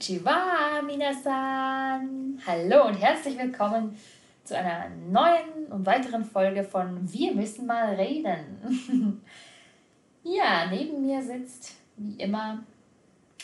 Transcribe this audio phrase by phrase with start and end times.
[0.00, 2.40] Konnichiwa, minasan!
[2.46, 3.94] Hallo und herzlich willkommen
[4.44, 9.20] zu einer neuen und weiteren Folge von Wir müssen mal reden.
[10.24, 12.64] ja, neben mir sitzt wie immer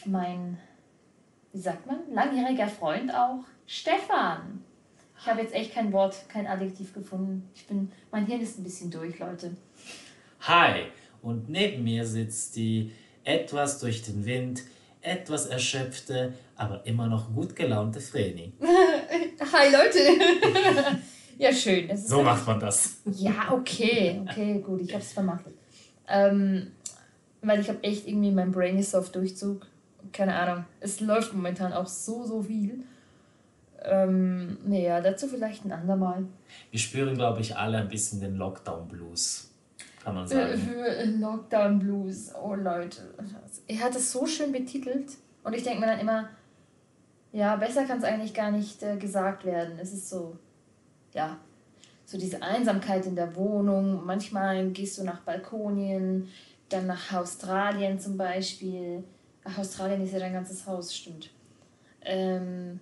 [0.07, 0.57] mein,
[1.53, 4.65] wie sagt man, langjähriger Freund auch, Stefan.
[5.21, 7.51] Ich habe jetzt echt kein Wort, kein Adjektiv gefunden.
[7.55, 9.55] Ich bin, mein Hirn ist ein bisschen durch, Leute.
[10.41, 10.85] Hi,
[11.21, 12.93] und neben mir sitzt die
[13.25, 14.63] etwas durch den Wind
[15.07, 18.53] etwas erschöpfte, aber immer noch gut gelaunte Vreni.
[18.61, 20.99] Hi Leute!
[21.39, 21.97] ja, schön.
[21.97, 22.99] so macht man das.
[23.05, 25.45] Ja, okay, okay, gut, ich hab's vermacht.
[26.09, 26.73] Ähm,
[27.43, 29.67] weil ich habe echt irgendwie mein Brain ist auf Durchzug.
[30.13, 30.65] Keine Ahnung.
[30.81, 32.85] Es läuft momentan auch so, so viel.
[33.85, 36.25] Ähm, naja, dazu vielleicht ein andermal.
[36.71, 39.46] Wir spüren, glaube ich, alle ein bisschen den Lockdown-Blues
[40.07, 41.21] kann man sagen.
[41.21, 43.13] Lockdown Blues, oh Leute.
[43.67, 46.29] Er hat es so schön betitelt und ich denke mir dann immer,
[47.33, 49.81] ja, besser kann es eigentlich gar nicht äh, gesagt werden.
[49.81, 50.39] Es ist so,
[51.13, 51.39] ja,
[52.05, 54.07] so diese Einsamkeit in der Wohnung.
[54.07, 56.29] Manchmal gehst du nach Balkonien,
[56.69, 59.03] dann nach Australien zum Beispiel.
[59.43, 61.31] Ach, Australien ist ja dein ganzes Haus, stimmt.
[62.03, 62.79] Ähm,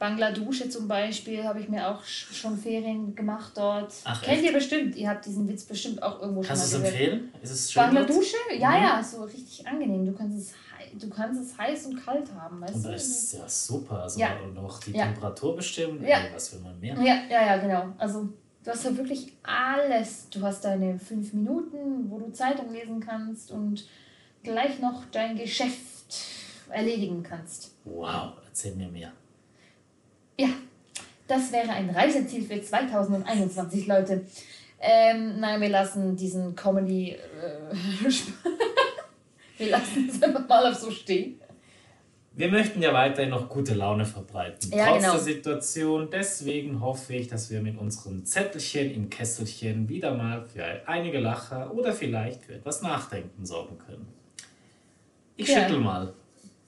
[0.00, 3.92] Bangladusche zum Beispiel habe ich mir auch schon Ferien gemacht dort.
[4.04, 4.46] Ach, Kennt echt?
[4.46, 4.96] ihr bestimmt?
[4.96, 7.34] Ihr habt diesen Witz bestimmt auch irgendwo kannst schon mal Kannst du es empfehlen?
[7.42, 8.36] Ist es schön Bangladusche?
[8.48, 8.60] Dort?
[8.60, 8.82] Ja, mhm.
[8.82, 10.06] ja, so richtig angenehm.
[10.06, 10.54] Du kannst es,
[10.98, 12.62] du kannst es heiß und kalt haben.
[12.62, 14.04] Weißt und das ist ja super.
[14.04, 14.40] Also ja.
[14.40, 15.04] Und auch die ja.
[15.04, 16.02] Temperatur bestimmt.
[16.02, 16.16] Ja.
[16.32, 16.94] was will man mehr?
[16.94, 17.92] Ja, ja, ja, genau.
[17.98, 18.30] Also
[18.64, 20.30] du hast ja wirklich alles.
[20.30, 23.86] Du hast deine fünf Minuten, wo du Zeitung lesen kannst und
[24.42, 26.14] gleich noch dein Geschäft
[26.70, 27.74] erledigen kannst.
[27.84, 29.12] Wow, erzähl mir mehr.
[30.40, 30.48] Ja,
[31.28, 34.24] das wäre ein Reiseziel für 2021, Leute.
[34.80, 37.10] Ähm, nein, wir lassen diesen Comedy.
[37.10, 38.08] Äh,
[39.58, 41.38] wir lassen es einfach mal auf so stehen.
[42.32, 45.12] Wir möchten ja weiterhin noch gute Laune verbreiten, ja, trotz genau.
[45.12, 46.08] der Situation.
[46.10, 51.74] Deswegen hoffe ich, dass wir mit unserem Zettelchen im Kesselchen wieder mal für einige Lacher
[51.74, 54.08] oder vielleicht für etwas Nachdenken sorgen können.
[55.36, 55.60] Ich ja.
[55.60, 56.14] schüttel mal.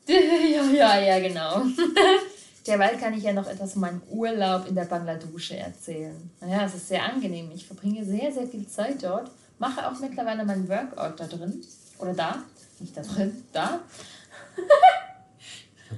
[0.09, 1.63] Ja, ja, ja, genau.
[2.67, 6.31] Derweil kann ich ja noch etwas von meinem Urlaub in der Bangladusche erzählen.
[6.41, 7.51] Naja, es ist sehr angenehm.
[7.53, 9.31] Ich verbringe sehr, sehr viel Zeit dort.
[9.59, 11.61] Mache auch mittlerweile meinen Workout da drin.
[11.99, 12.43] Oder da.
[12.79, 13.81] Nicht da drin, da.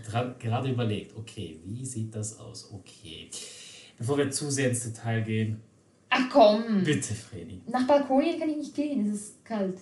[0.07, 2.71] ich habe gerade überlegt, okay, wie sieht das aus?
[2.73, 3.31] Okay.
[3.99, 5.63] Bevor wir zu sehr ins Detail gehen.
[6.11, 6.83] Ach komm.
[6.85, 7.63] Bitte, Fredi.
[7.67, 9.79] Nach Balkonien kann ich nicht gehen, es ist kalt.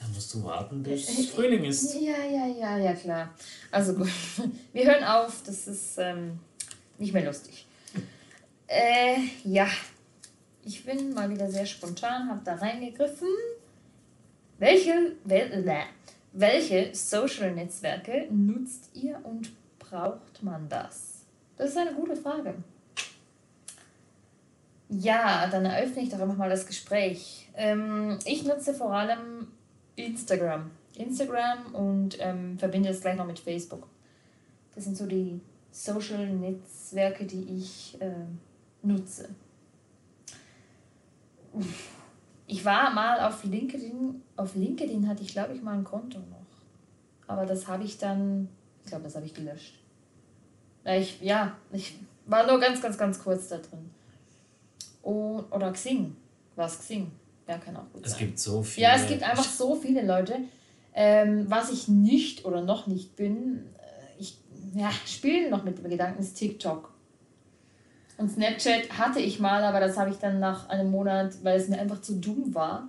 [0.00, 1.94] Da musst du warten, bis äh, Frühling ist.
[1.94, 3.34] Ja, ja, ja, ja, klar.
[3.70, 4.08] Also gut,
[4.72, 6.40] wir hören auf, das ist ähm,
[6.98, 7.66] nicht mehr lustig.
[8.66, 9.68] Äh, ja,
[10.64, 13.28] ich bin mal wieder sehr spontan, habe da reingegriffen.
[14.58, 15.64] Welche, wel,
[16.32, 21.24] welche Social-Netzwerke nutzt ihr und braucht man das?
[21.56, 22.54] Das ist eine gute Frage.
[24.88, 27.48] Ja, dann eröffne ich doch einfach mal das Gespräch.
[27.54, 29.48] Ähm, ich nutze vor allem
[29.96, 30.70] Instagram.
[30.96, 33.86] Instagram und ähm, verbinde es gleich noch mit Facebook.
[34.74, 35.40] Das sind so die
[35.70, 38.26] Social-Netzwerke, die ich äh,
[38.82, 39.28] nutze.
[42.46, 44.22] Ich war mal auf LinkedIn.
[44.36, 46.46] Auf LinkedIn hatte ich, glaube ich, mal ein Konto noch.
[47.26, 48.48] Aber das habe ich dann,
[48.82, 49.78] ich glaube, das habe ich gelöscht.
[50.84, 53.90] Ich, ja, ich war nur ganz, ganz, ganz kurz da drin.
[55.02, 56.16] Und, oder Xing.
[56.56, 57.10] War es Xing?
[57.50, 58.20] Ja, kann auch gut es sein.
[58.20, 58.86] gibt so viele.
[58.86, 60.36] Ja, es gibt einfach so viele Leute.
[60.94, 64.38] Ähm, was ich nicht oder noch nicht bin, äh, ich
[64.74, 66.92] ja, spiele noch mit dem Gedanken, ist TikTok.
[68.18, 71.68] Und Snapchat hatte ich mal, aber das habe ich dann nach einem Monat, weil es
[71.68, 72.88] mir einfach zu dumm war,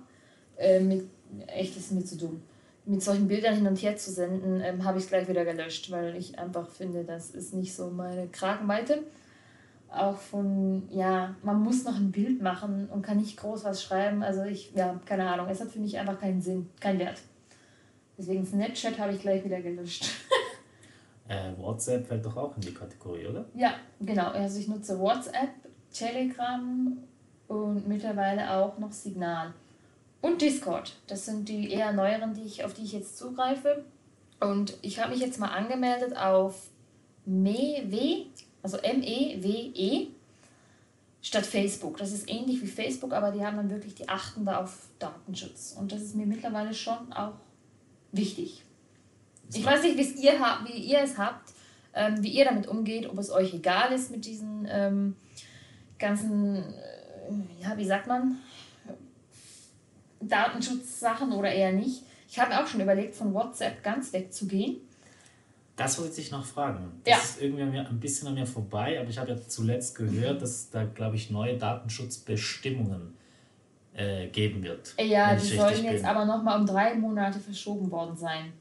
[0.58, 1.08] äh, mit,
[1.48, 2.42] echt ist mir zu dumm,
[2.84, 5.90] mit solchen Bildern hin und her zu senden, ähm, habe ich es gleich wieder gelöscht,
[5.90, 9.02] weil ich einfach finde, das ist nicht so meine Kragenweite
[9.94, 14.22] auch von, ja, man muss noch ein Bild machen und kann nicht groß was schreiben.
[14.22, 17.20] Also ich, ja, keine Ahnung, es hat für mich einfach keinen Sinn, keinen Wert.
[18.18, 20.06] Deswegen Snapchat habe ich gleich wieder gelöscht.
[21.28, 23.44] äh, WhatsApp fällt doch auch in die Kategorie, oder?
[23.54, 24.28] Ja, genau.
[24.28, 25.50] Also ich nutze WhatsApp,
[25.92, 26.96] Telegram
[27.48, 29.52] und mittlerweile auch noch Signal.
[30.20, 30.96] Und Discord.
[31.06, 33.84] Das sind die eher neueren, die ich, auf die ich jetzt zugreife.
[34.40, 36.68] Und ich habe mich jetzt mal angemeldet auf
[37.26, 38.26] MEW,
[38.62, 40.08] also M-E-W-E, -E,
[41.20, 41.96] statt Facebook.
[41.98, 45.74] Das ist ähnlich wie Facebook, aber die haben dann wirklich, die achten da auf Datenschutz.
[45.78, 47.34] Und das ist mir mittlerweile schon auch
[48.10, 48.64] wichtig.
[49.54, 51.52] Ich weiß nicht, ihr habt, wie ihr es habt,
[51.94, 55.16] ähm, wie ihr damit umgeht, ob es euch egal ist mit diesen ähm,
[55.98, 58.38] ganzen, äh, ja, wie sagt man,
[60.20, 62.02] Datenschutzsachen oder eher nicht.
[62.28, 64.80] Ich habe mir auch schon überlegt, von WhatsApp ganz wegzugehen
[65.76, 67.00] Das wollte ich noch fragen.
[67.04, 67.16] Das ja.
[67.18, 70.84] ist irgendwie ein bisschen an mir vorbei, aber ich habe ja zuletzt gehört, dass da,
[70.84, 73.16] glaube ich, neue Datenschutzbestimmungen
[73.94, 74.94] äh, geben wird.
[74.98, 78.52] Ja, die sollen jetzt aber nochmal um drei Monate verschoben worden sein.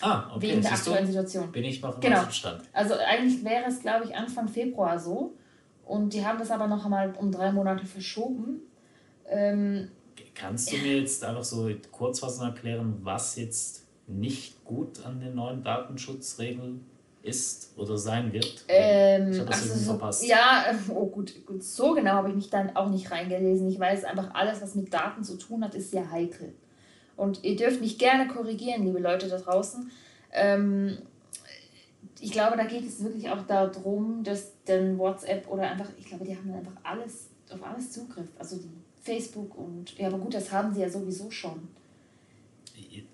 [0.00, 0.50] Ah, okay.
[0.50, 1.12] Wegen der aktuellen du?
[1.12, 1.52] Situation.
[1.52, 2.28] Bin ich noch im genau.
[2.30, 2.62] Stand.
[2.72, 5.34] Also eigentlich wäre es, glaube ich, Anfang Februar so.
[5.84, 8.60] Und die haben das aber noch einmal um drei Monate verschoben.
[9.28, 9.90] Ähm,
[10.34, 15.62] Kannst du mir jetzt einfach so kurzfassend erklären, was jetzt nicht gut an den neuen
[15.62, 16.84] Datenschutzregeln
[17.22, 18.64] ist oder sein wird?
[18.68, 20.26] Ähm, ich habe das also irgendwie verpasst.
[20.26, 20.64] Ja,
[20.94, 23.68] oh gut, gut, so genau habe ich mich dann auch nicht reingelesen.
[23.68, 26.54] Ich weiß einfach, alles, was mit Daten zu tun hat, ist sehr heikel.
[27.16, 29.90] Und ihr dürft mich gerne korrigieren, liebe Leute da draußen.
[30.32, 30.98] Ähm,
[32.20, 36.24] ich glaube, da geht es wirklich auch darum, dass dann WhatsApp oder einfach, ich glaube,
[36.24, 38.28] die haben dann einfach alles, auf alles Zugriff.
[38.38, 38.70] Also die
[39.02, 41.68] Facebook und, ja, aber gut, das haben sie ja sowieso schon.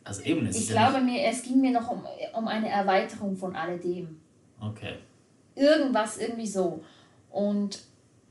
[0.04, 2.02] Also eben, es Ich glaube ja mir, es ging mir noch um,
[2.34, 4.20] um eine Erweiterung von alledem.
[4.60, 4.94] Okay.
[5.54, 6.82] Irgendwas, irgendwie so.
[7.30, 7.80] Und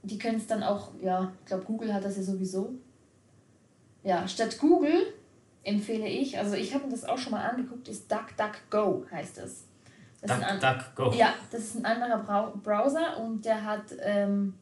[0.03, 2.73] die können es dann auch, ja, ich glaube, Google hat das ja sowieso.
[4.03, 5.13] Ja, statt Google
[5.63, 9.65] empfehle ich, also ich habe mir das auch schon mal angeguckt, ist DuckDuckGo heißt es.
[10.21, 10.39] Das.
[10.39, 11.11] Duck, Duck, Go.
[11.17, 14.53] Ja, das ist ein anderer Browser und der hat ähm,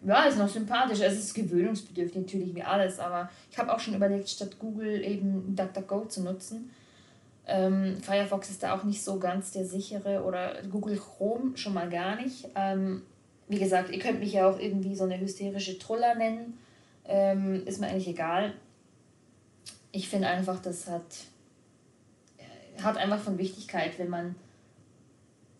[0.00, 1.00] ja, ist noch sympathisch.
[1.00, 5.56] Es ist gewöhnungsbedürftig natürlich wie alles, aber ich habe auch schon überlegt, statt Google eben
[5.56, 6.70] DuckDuckGo zu nutzen.
[7.46, 11.88] Ähm, Firefox ist da auch nicht so ganz der sichere oder Google Chrome schon mal
[11.88, 12.46] gar nicht.
[12.54, 13.02] Ähm,
[13.48, 16.58] wie gesagt, ihr könnt mich ja auch irgendwie so eine hysterische Truller nennen.
[17.06, 18.52] Ähm, ist mir eigentlich egal.
[19.90, 21.24] Ich finde einfach, das hat,
[22.36, 24.34] äh, hat einfach von Wichtigkeit, wenn man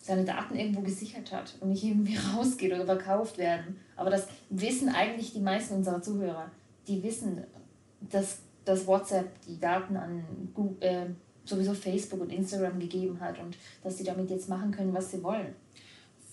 [0.08, 3.78] seine Daten irgendwo gesichert hat und nicht irgendwie rausgeht oder verkauft werden.
[3.94, 6.50] Aber das wissen eigentlich die meisten unserer Zuhörer.
[6.86, 7.44] Die wissen,
[8.00, 10.24] dass, dass WhatsApp die Daten an
[10.54, 11.06] Google, äh,
[11.44, 15.22] sowieso Facebook und Instagram gegeben hat und dass sie damit jetzt machen können, was sie
[15.22, 15.54] wollen.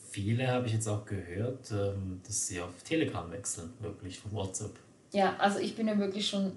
[0.09, 4.79] Viele habe ich jetzt auch gehört, ähm, dass sie auf Telegram wechseln, wirklich von WhatsApp.
[5.11, 6.53] Ja, also ich bin ja wirklich schon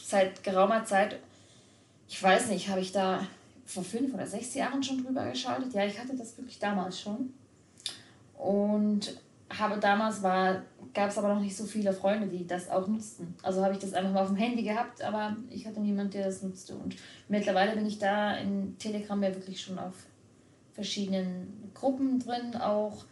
[0.00, 1.18] seit geraumer Zeit,
[2.08, 3.26] ich weiß nicht, habe ich da
[3.66, 5.74] vor fünf oder sechs Jahren schon drüber geschaltet.
[5.74, 7.34] Ja, ich hatte das wirklich damals schon.
[8.38, 9.20] Und
[9.50, 13.34] habe damals war, gab es aber noch nicht so viele Freunde, die das auch nutzten.
[13.42, 16.26] Also habe ich das einfach mal auf dem Handy gehabt, aber ich hatte niemanden, der
[16.26, 16.74] das nutzte.
[16.74, 16.96] Und
[17.28, 19.94] mittlerweile bin ich da in Telegram ja wirklich schon auf
[20.72, 22.56] verschiedenen Gruppen drin.
[22.56, 23.04] Auch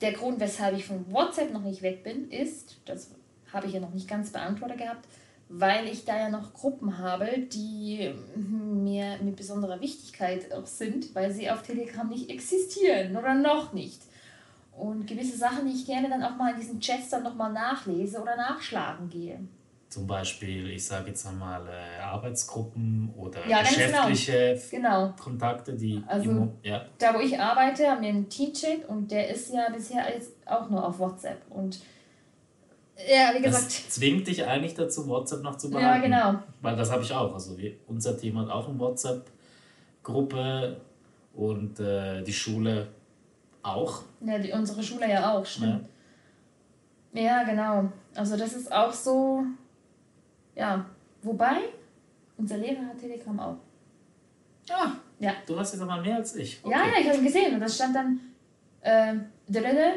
[0.00, 3.10] der Grund, weshalb ich von WhatsApp noch nicht weg bin, ist, das
[3.52, 5.06] habe ich ja noch nicht ganz beantwortet gehabt,
[5.54, 11.30] weil ich da ja noch Gruppen habe, die mir mit besonderer Wichtigkeit auch sind, weil
[11.30, 14.00] sie auf Telegram nicht existieren oder noch nicht.
[14.72, 18.20] Und gewisse Sachen, die ich gerne dann auch mal in diesen Chats dann nochmal nachlese
[18.20, 19.40] oder nachschlagen gehe.
[19.90, 24.06] Zum Beispiel, ich sage jetzt einmal äh, Arbeitsgruppen oder ja, genau.
[24.08, 25.08] geschäftliche genau.
[25.08, 25.14] Genau.
[25.22, 26.02] Kontakte, die.
[26.06, 26.86] Also, im, ja.
[26.96, 30.70] da wo ich arbeite, haben wir einen Teamchat und der ist ja bisher jetzt auch
[30.70, 31.42] nur auf WhatsApp.
[31.50, 31.80] Und
[33.08, 33.64] ja, wie gesagt.
[33.64, 36.12] Das zwingt dich eigentlich dazu, WhatsApp noch zu behalten.
[36.12, 36.42] Ja, genau.
[36.60, 37.34] Weil das habe ich auch.
[37.34, 40.80] Also wir, unser Team hat auch eine WhatsApp-Gruppe
[41.34, 42.88] und äh, die Schule
[43.62, 44.02] auch.
[44.20, 45.86] Ja, die, unsere Schule ja auch, stimmt.
[47.12, 47.22] Ja.
[47.22, 47.92] ja, genau.
[48.14, 49.44] Also das ist auch so,
[50.54, 50.84] ja.
[51.22, 51.56] Wobei,
[52.36, 53.56] unser Lehrer hat Telegram auch.
[54.70, 55.32] Ah, ja.
[55.46, 56.60] Du hast jetzt aber mehr als ich.
[56.62, 56.74] Okay.
[56.74, 58.20] Ja, ja, ich habe gesehen und da stand dann,
[58.80, 59.14] äh,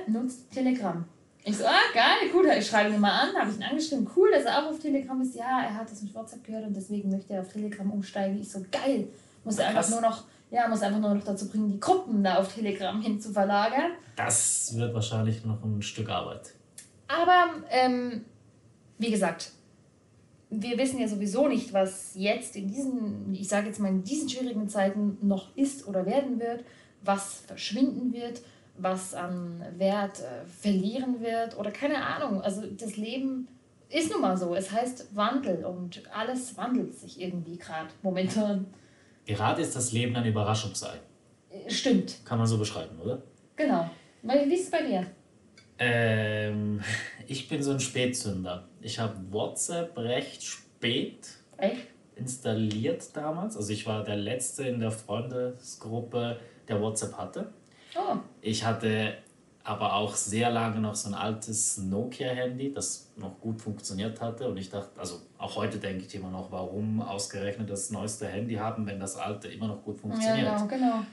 [0.07, 1.03] nutzt Telegram.
[1.47, 4.31] Ich so, ah, geil, cool, ich schreibe ihn mal an, habe ich ihn angeschrieben, cool,
[4.31, 5.35] dass er auch auf Telegram ist.
[5.35, 8.41] Ja, er hat das mit WhatsApp gehört und deswegen möchte er auf Telegram umsteigen.
[8.41, 9.07] Ich so, geil,
[9.43, 12.37] muss er einfach nur noch, ja, muss einfach nur noch dazu bringen, die Gruppen da
[12.37, 13.91] auf Telegram hin zu verlagern.
[14.15, 16.51] Das wird wahrscheinlich noch ein Stück Arbeit.
[17.07, 18.25] Aber, ähm,
[18.97, 19.51] wie gesagt,
[20.49, 24.27] wir wissen ja sowieso nicht, was jetzt in diesen, ich sage jetzt mal in diesen
[24.29, 26.63] schwierigen Zeiten noch ist oder werden wird,
[27.03, 28.41] was verschwinden wird
[28.77, 32.41] was an Wert äh, verlieren wird oder keine Ahnung.
[32.41, 33.47] Also das Leben
[33.89, 34.55] ist nun mal so.
[34.55, 38.67] Es heißt Wandel und alles wandelt sich irgendwie gerade momentan.
[39.25, 40.99] Gerade ist das Leben eine Überraschung sei.
[41.49, 42.19] Äh, stimmt.
[42.25, 43.21] Kann man so beschreiben, oder?
[43.55, 43.89] Genau.
[44.21, 45.05] Wie ist es bei dir?
[45.77, 46.81] Ähm,
[47.27, 48.67] ich bin so ein Spätzünder.
[48.81, 51.27] Ich habe WhatsApp recht spät
[51.57, 51.87] Echt?
[52.15, 53.55] installiert damals.
[53.57, 57.53] Also ich war der Letzte in der Freundesgruppe, der WhatsApp hatte.
[57.95, 58.17] Oh.
[58.41, 59.17] Ich hatte
[59.63, 64.47] aber auch sehr lange noch so ein altes Nokia-Handy, das noch gut funktioniert hatte.
[64.47, 68.55] Und ich dachte, also auch heute denke ich immer noch, warum ausgerechnet das neueste Handy
[68.55, 70.45] haben, wenn das alte immer noch gut funktioniert.
[70.45, 71.05] Ja, genau, genau.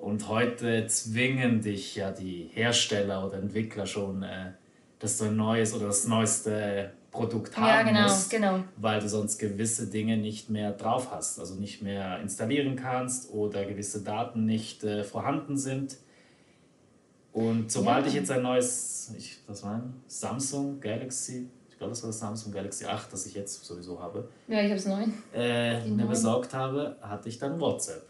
[0.00, 4.52] Und heute zwingen dich ja die Hersteller oder Entwickler schon, äh,
[4.98, 8.64] dass du ein neues oder das neueste Produkt haben ja, genau, musst, genau.
[8.76, 13.64] weil du sonst gewisse Dinge nicht mehr drauf hast, also nicht mehr installieren kannst oder
[13.64, 15.96] gewisse Daten nicht äh, vorhanden sind.
[17.32, 22.02] Und sobald ich jetzt ein neues, ich, was war ein Samsung Galaxy, ich glaube, das
[22.02, 24.28] war das Samsung Galaxy 8, das ich jetzt sowieso habe.
[24.48, 25.04] Ja, ich habe es neu.
[25.32, 28.06] Äh, mir besorgt habe, hatte ich dann WhatsApp.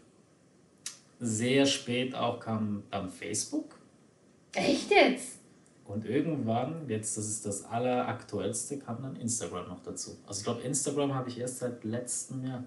[1.19, 3.75] Sehr spät auch kam dann Facebook.
[4.53, 5.37] Echt jetzt?
[5.85, 10.17] Und irgendwann, jetzt das ist das alleraktuellste, kam dann Instagram noch dazu.
[10.25, 12.63] Also ich glaube, Instagram habe ich erst seit letztem Jahr.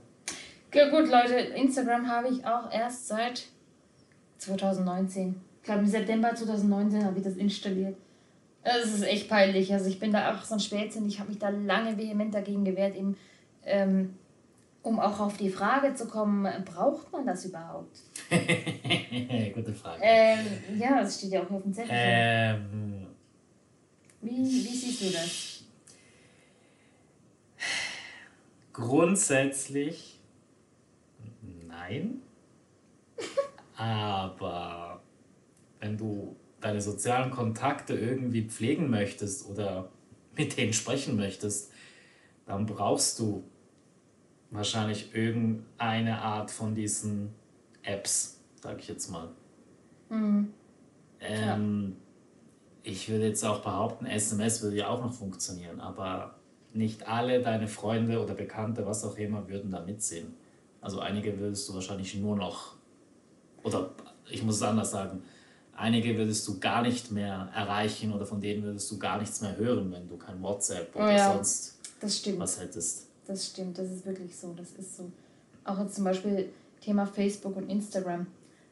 [0.72, 3.46] Ja gut, Leute, Instagram habe ich auch erst seit
[4.38, 5.40] 2019.
[5.64, 7.96] Ich glaube, im September 2019 habe ich das installiert.
[8.62, 9.72] Es ist echt peinlich.
[9.72, 11.08] Also ich bin da auch so ein Spätsinn.
[11.08, 13.16] Ich habe mich da lange vehement dagegen gewehrt, eben,
[13.64, 14.14] ähm,
[14.82, 17.96] um auch auf die Frage zu kommen, braucht man das überhaupt?
[19.54, 20.02] Gute Frage.
[20.02, 20.46] Ähm,
[20.78, 21.92] ja, das steht ja auch auf dem Zettel.
[21.94, 23.06] Ähm,
[24.20, 25.64] wie, wie siehst du das?
[28.70, 30.20] Grundsätzlich
[31.66, 32.20] nein.
[33.78, 35.00] Aber
[35.84, 39.90] wenn du deine sozialen Kontakte irgendwie pflegen möchtest oder
[40.34, 41.70] mit denen sprechen möchtest,
[42.46, 43.44] dann brauchst du
[44.50, 47.34] wahrscheinlich irgendeine Art von diesen
[47.82, 49.28] Apps, sag ich jetzt mal.
[50.08, 50.54] Mhm.
[51.20, 51.96] Ähm,
[52.82, 56.36] ich würde jetzt auch behaupten, SMS würde ja auch noch funktionieren, aber
[56.72, 60.34] nicht alle deine Freunde oder Bekannte, was auch immer, würden da mitsehen.
[60.80, 62.74] Also einige würdest du wahrscheinlich nur noch,
[63.62, 63.90] oder
[64.30, 65.22] ich muss es anders sagen,
[65.76, 69.56] einige würdest du gar nicht mehr erreichen oder von denen würdest du gar nichts mehr
[69.56, 71.78] hören, wenn du kein WhatsApp oder oh ja, sonst
[72.38, 73.06] was hättest.
[73.26, 74.52] Das stimmt, das ist wirklich so.
[74.54, 75.10] Das ist so.
[75.64, 76.50] Auch jetzt zum Beispiel
[76.80, 78.26] Thema Facebook und Instagram.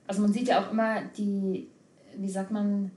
[0.06, 1.68] Also man sieht ja auch immer die,
[2.16, 2.90] wie sagt man,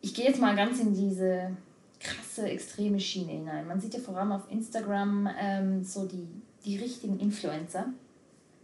[0.00, 1.56] ich gehe jetzt mal ganz in diese
[2.00, 3.68] krasse, extreme Schiene hinein.
[3.68, 6.26] Man sieht ja vor allem auf Instagram ähm, so die,
[6.64, 7.86] die richtigen Influencer.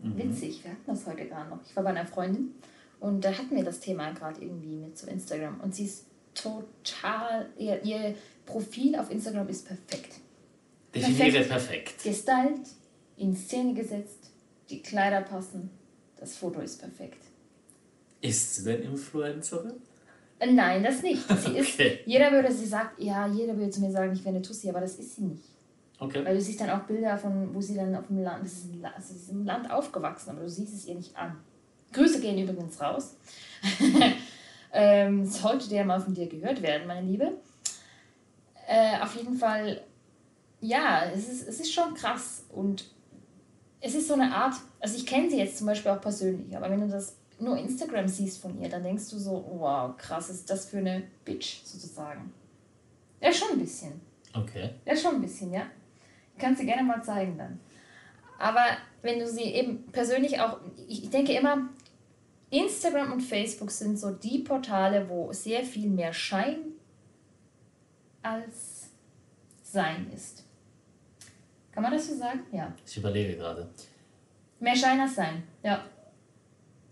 [0.02, 0.18] Mhm.
[0.18, 1.60] Witzig, wir hatten das heute gerade noch.
[1.68, 2.52] Ich war bei einer Freundin
[3.00, 5.60] und da hatten wir das Thema gerade irgendwie mit so Instagram.
[5.60, 10.14] Und sie ist total, ihr, ihr Profil auf Instagram ist perfekt.
[10.94, 11.48] Definiere perfekt.
[11.48, 12.02] perfekt.
[12.04, 12.68] Gestylt,
[13.16, 14.30] in Szene gesetzt,
[14.70, 15.70] die Kleider passen,
[16.18, 17.22] das Foto ist perfekt.
[18.20, 19.74] Ist sie denn Influencerin?
[20.38, 21.26] Äh, nein, das nicht.
[21.28, 21.60] Sie okay.
[21.60, 24.68] ist, jeder würde, sie sagt, ja, jeder würde zu mir sagen, ich wäre eine Tussi,
[24.68, 25.44] aber das ist sie nicht.
[25.98, 26.24] Okay.
[26.24, 28.72] Weil du siehst dann auch Bilder von, wo sie dann auf dem Land, das ist,
[28.72, 31.38] ein, also sie ist im Land aufgewachsen, aber du siehst es ihr nicht an.
[31.96, 33.16] Grüße gehen übrigens raus.
[34.72, 37.32] ähm, sollte der mal von dir gehört werden, meine Liebe.
[38.68, 39.82] Äh, auf jeden Fall,
[40.60, 42.90] ja, es ist, es ist schon krass und
[43.80, 46.70] es ist so eine Art, also ich kenne sie jetzt zum Beispiel auch persönlich, aber
[46.70, 50.50] wenn du das nur Instagram siehst von ihr, dann denkst du so, wow, krass, ist
[50.50, 52.32] das für eine Bitch sozusagen.
[53.20, 54.00] Ja, schon ein bisschen.
[54.34, 54.70] Okay.
[54.84, 55.66] Ja, schon ein bisschen, ja.
[56.34, 57.60] Ich kann sie gerne mal zeigen dann.
[58.38, 58.64] Aber
[59.02, 61.68] wenn du sie eben persönlich auch, ich denke immer,
[62.50, 66.58] Instagram und Facebook sind so die Portale, wo sehr viel mehr Schein
[68.22, 68.90] als
[69.62, 70.44] Sein ist.
[71.72, 72.40] Kann man das so sagen?
[72.52, 72.72] Ja.
[72.86, 73.68] Ich überlege gerade.
[74.60, 75.84] Mehr Schein als Sein, ja.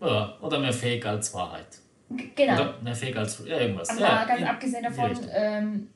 [0.01, 1.79] Ja, oder mehr Fake als Wahrheit.
[2.35, 2.53] Genau.
[2.53, 3.89] Oder mehr Fake als ja, irgendwas.
[3.89, 5.87] Aber ja, ganz abgesehen davon, ähm,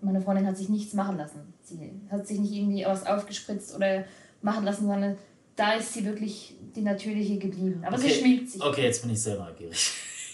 [0.00, 1.54] meine Freundin hat sich nichts machen lassen.
[1.62, 4.04] Sie hat sich nicht irgendwie was aufgespritzt oder
[4.42, 5.16] machen lassen, sondern
[5.56, 7.82] da ist sie wirklich die natürliche geblieben.
[7.84, 8.08] Aber okay.
[8.08, 8.62] sie schminkt sich.
[8.62, 9.92] Okay, jetzt bin ich sehr neugierig.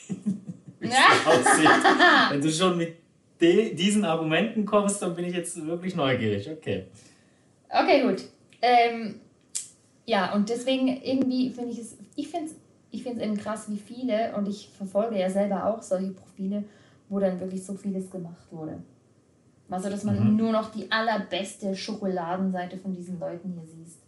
[0.81, 2.31] ja.
[2.31, 2.97] Wenn du schon mit
[3.41, 6.49] diesen Argumenten kommst, dann bin ich jetzt wirklich neugierig.
[6.50, 6.87] Okay.
[7.69, 8.25] Okay, gut.
[8.62, 9.21] Ähm,
[10.07, 12.57] ja, und deswegen irgendwie finde ich es, ich finde es
[12.91, 16.65] ich finde eben krass, wie viele, und ich verfolge ja selber auch solche Profile,
[17.09, 18.83] wo dann wirklich so vieles gemacht wurde.
[19.69, 20.37] Also, dass man mhm.
[20.37, 24.00] nur noch die allerbeste Schokoladenseite von diesen Leuten hier siehst.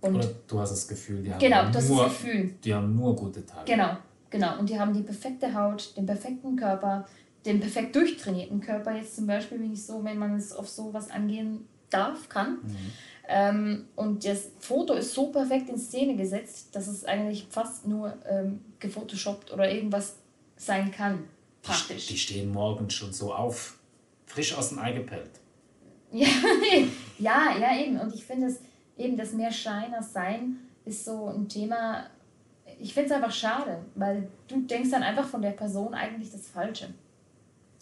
[0.00, 2.54] Und Oder du hast das Gefühl, die haben, genau, nur, das Gefühl.
[2.62, 3.72] die haben nur gute Tage.
[3.72, 3.96] Genau,
[4.30, 4.58] genau.
[4.58, 7.06] Und die haben die perfekte Haut, den perfekten Körper,
[7.44, 8.94] den perfekt durchtrainierten Körper.
[8.94, 12.58] Jetzt zum Beispiel, wenn ich so, wenn man es auf sowas angehen darf, kann.
[12.62, 12.76] Mhm.
[13.28, 18.16] Ähm, und das Foto ist so perfekt in Szene gesetzt, dass es eigentlich fast nur
[18.28, 20.16] ähm, gefotoshoppt oder irgendwas
[20.56, 21.24] sein kann.
[21.62, 22.06] Praktisch.
[22.06, 23.78] Die, die stehen morgens schon so auf,
[24.26, 25.30] frisch aus dem Ei gepellt.
[26.12, 26.28] Ja,
[27.18, 27.98] ja, ja, eben.
[27.98, 28.60] Und ich finde es
[28.96, 32.06] eben das mehr Schein als Sein ist so ein Thema.
[32.80, 36.48] Ich finde es einfach schade, weil du denkst dann einfach von der Person eigentlich das
[36.48, 36.88] Falsche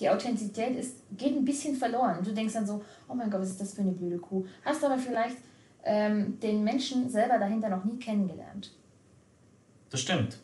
[0.01, 2.19] die Authentizität ist, geht ein bisschen verloren.
[2.25, 4.45] Du denkst dann so, oh mein Gott, was ist das für eine blöde Kuh?
[4.65, 5.37] Hast aber vielleicht
[5.85, 8.73] ähm, den Menschen selber dahinter noch nie kennengelernt.
[9.91, 10.39] Das stimmt.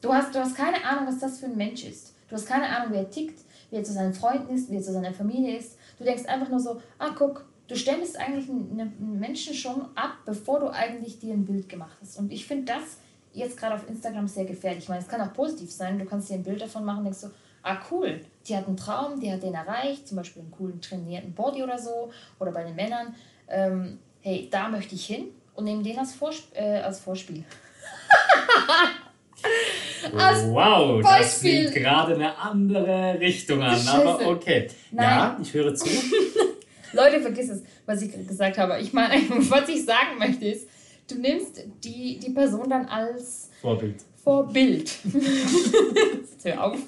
[0.00, 2.14] Du hast, du hast keine Ahnung, was das für ein Mensch ist.
[2.28, 4.82] Du hast keine Ahnung, wie er tickt, wie er zu seinen Freunden ist, wie er
[4.82, 5.76] zu seiner Familie ist.
[5.98, 10.18] Du Du denkst einfach nur so, ah, guck, du stellst eigentlich einen Menschen schon ab,
[10.26, 12.18] bevor du eigentlich dir ein Bild gemacht hast.
[12.18, 12.98] Und ich finde das
[13.32, 14.84] jetzt gerade auf Instagram sehr gefährlich.
[14.84, 15.98] Ich meine, es kann auch positiv sein.
[15.98, 17.30] Du kannst dir ein Bild davon machen denkst so,
[17.62, 21.32] ah cool, die hat einen Traum, die hat den erreicht, zum Beispiel einen coolen trainierten
[21.32, 22.10] Body oder so.
[22.38, 23.14] Oder bei den Männern,
[23.48, 27.42] ähm, hey, da möchte ich hin und nehme den als, Vorsp äh, als Vorspiel.
[30.14, 31.04] als wow, Beispiel.
[31.22, 33.88] das nimmt gerade eine andere Richtung an.
[33.88, 34.68] Aber okay.
[34.90, 35.08] Nein.
[35.08, 35.88] Ja, ich höre zu.
[36.92, 38.78] Leute, vergiss es, was ich gesagt habe.
[38.80, 39.14] Ich meine,
[39.50, 40.68] was ich sagen möchte ist,
[41.08, 44.02] du nimmst die, die Person dann als Vorbild.
[44.22, 44.92] Vorbild.
[46.44, 46.78] Hör auf.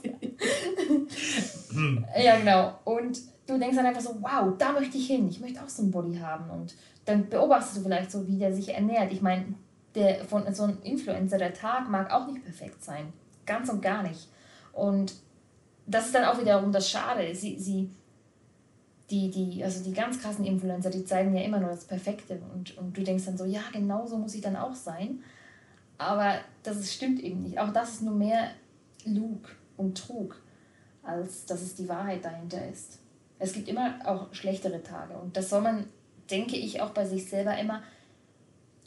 [2.23, 2.79] ja, genau.
[2.85, 5.29] Und du denkst dann einfach so, wow, da möchte ich hin.
[5.29, 6.51] Ich möchte auch so ein Body haben.
[6.51, 9.13] Und dann beobachtest du vielleicht so, wie der sich ernährt.
[9.13, 9.55] Ich meine,
[9.95, 13.13] der von so einem Influencer, der Tag mag auch nicht perfekt sein.
[13.47, 14.29] Ganz und gar nicht.
[14.73, 15.15] Und
[15.87, 17.35] das ist dann auch wiederum das Schade.
[17.35, 17.91] Sie, sie
[19.11, 22.77] die, die, also die ganz krassen Influencer, die zeigen ja immer nur das Perfekte und,
[22.79, 25.21] und du denkst dann so, ja, genau so muss ich dann auch sein.
[25.99, 27.59] Aber das ist, stimmt eben nicht.
[27.59, 28.51] Auch das ist nur mehr
[29.05, 30.41] Lug und Trug,
[31.03, 32.99] als dass es die Wahrheit dahinter ist.
[33.39, 35.87] Es gibt immer auch schlechtere Tage und das soll man,
[36.31, 37.83] denke ich, auch bei sich selber immer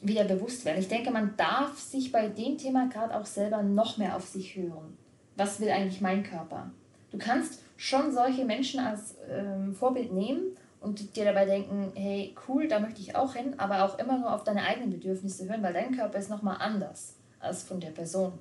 [0.01, 0.79] wieder bewusst werden.
[0.79, 4.55] Ich denke, man darf sich bei dem Thema gerade auch selber noch mehr auf sich
[4.55, 4.97] hören.
[5.35, 6.71] Was will eigentlich mein Körper?
[7.11, 12.67] Du kannst schon solche Menschen als ähm, Vorbild nehmen und dir dabei denken, hey, cool,
[12.67, 15.73] da möchte ich auch hin, aber auch immer nur auf deine eigenen Bedürfnisse hören, weil
[15.73, 18.33] dein Körper ist nochmal anders als von der Person.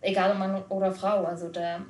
[0.00, 1.82] Egal ob Mann oder Frau, also der,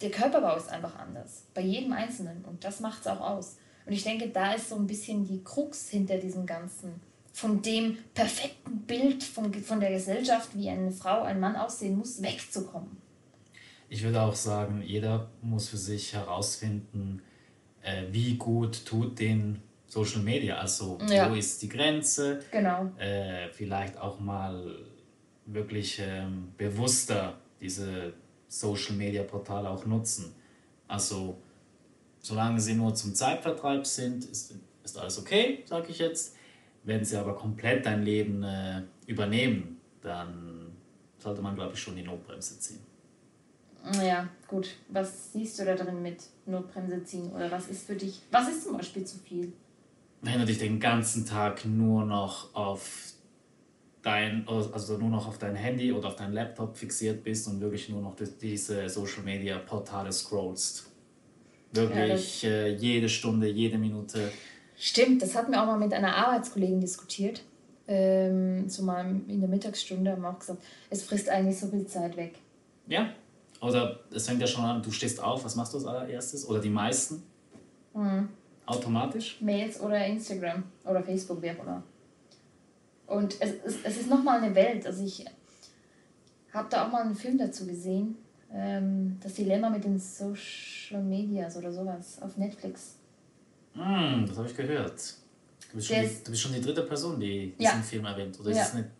[0.00, 3.58] der Körperbau ist einfach anders, bei jedem Einzelnen und das macht es auch aus.
[3.86, 7.00] Und ich denke, da ist so ein bisschen die Krux hinter diesem Ganzen,
[7.32, 12.20] von dem perfekten Bild von, von der Gesellschaft, wie eine Frau, ein Mann aussehen muss,
[12.20, 13.07] wegzukommen.
[13.88, 17.22] Ich würde auch sagen, jeder muss für sich herausfinden,
[17.82, 20.56] äh, wie gut tut den Social Media.
[20.56, 21.30] Also ja.
[21.30, 22.40] wo ist die Grenze?
[22.50, 22.90] Genau.
[22.98, 24.76] Äh, vielleicht auch mal
[25.46, 28.12] wirklich ähm, bewusster diese
[28.46, 30.34] Social Media Portale auch nutzen.
[30.86, 31.38] Also
[32.20, 36.36] solange sie nur zum Zeitvertreib sind, ist, ist alles okay, sage ich jetzt.
[36.84, 40.72] Wenn sie aber komplett dein Leben äh, übernehmen, dann
[41.18, 42.80] sollte man, glaube ich, schon die Notbremse ziehen.
[44.02, 44.76] Ja, gut.
[44.88, 47.32] Was siehst du da drin mit Notbremse ziehen?
[47.32, 49.52] Oder was ist für dich, was ist zum Beispiel zu viel?
[50.20, 53.12] Wenn du dich den ganzen Tag nur noch auf
[54.02, 57.88] dein, also nur noch auf dein Handy oder auf dein Laptop fixiert bist und wirklich
[57.88, 60.90] nur noch diese Social Media Portale scrollst.
[61.72, 64.30] Wirklich ja, äh, jede Stunde, jede Minute.
[64.76, 67.42] Stimmt, das hatten wir auch mal mit einer Arbeitskollegin diskutiert.
[67.86, 71.86] Ähm, so mal in der Mittagsstunde haben wir auch gesagt, es frisst eigentlich so viel
[71.86, 72.34] Zeit weg.
[72.86, 73.12] Ja,
[73.60, 76.48] oder es fängt ja schon an, du stehst auf, was machst du als allererstes?
[76.48, 77.22] Oder die meisten?
[77.94, 78.28] Mhm.
[78.66, 79.40] Automatisch?
[79.40, 81.82] Mails oder Instagram oder Facebook, wer oder.
[83.06, 84.86] Und es, es, es ist nochmal eine Welt.
[84.86, 85.24] Also ich
[86.52, 88.16] habe da auch mal einen Film dazu gesehen.
[88.52, 92.96] Ähm, das Dilemma mit den Social Medias oder sowas auf Netflix.
[93.74, 95.14] Mm, das habe ich gehört.
[95.70, 95.94] Du bist, die,
[96.24, 97.82] du bist, schon die, dritte Person, die diesen ja.
[97.82, 98.38] Film erwähnt.
[98.40, 98.62] Oder ist ja.
[98.62, 98.90] es eine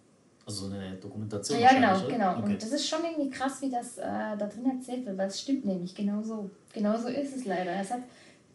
[0.49, 1.61] also eine Dokumentation.
[1.61, 2.39] Ja, genau, genau.
[2.39, 2.53] Okay.
[2.53, 5.41] Und das ist schon irgendwie krass, wie das äh, da drin erzählt wird, weil es
[5.41, 6.51] stimmt nämlich, genau so.
[6.73, 7.79] Genau so ist es leider.
[7.79, 8.01] Es hat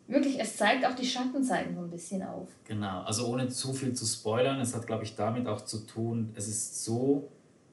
[0.08, 2.48] wirklich, es zeigt auch die Schattenseiten so ein bisschen auf.
[2.68, 6.32] Genau, also ohne zu viel zu spoilern, es hat, glaube ich, damit auch zu tun,
[6.36, 7.30] es ist so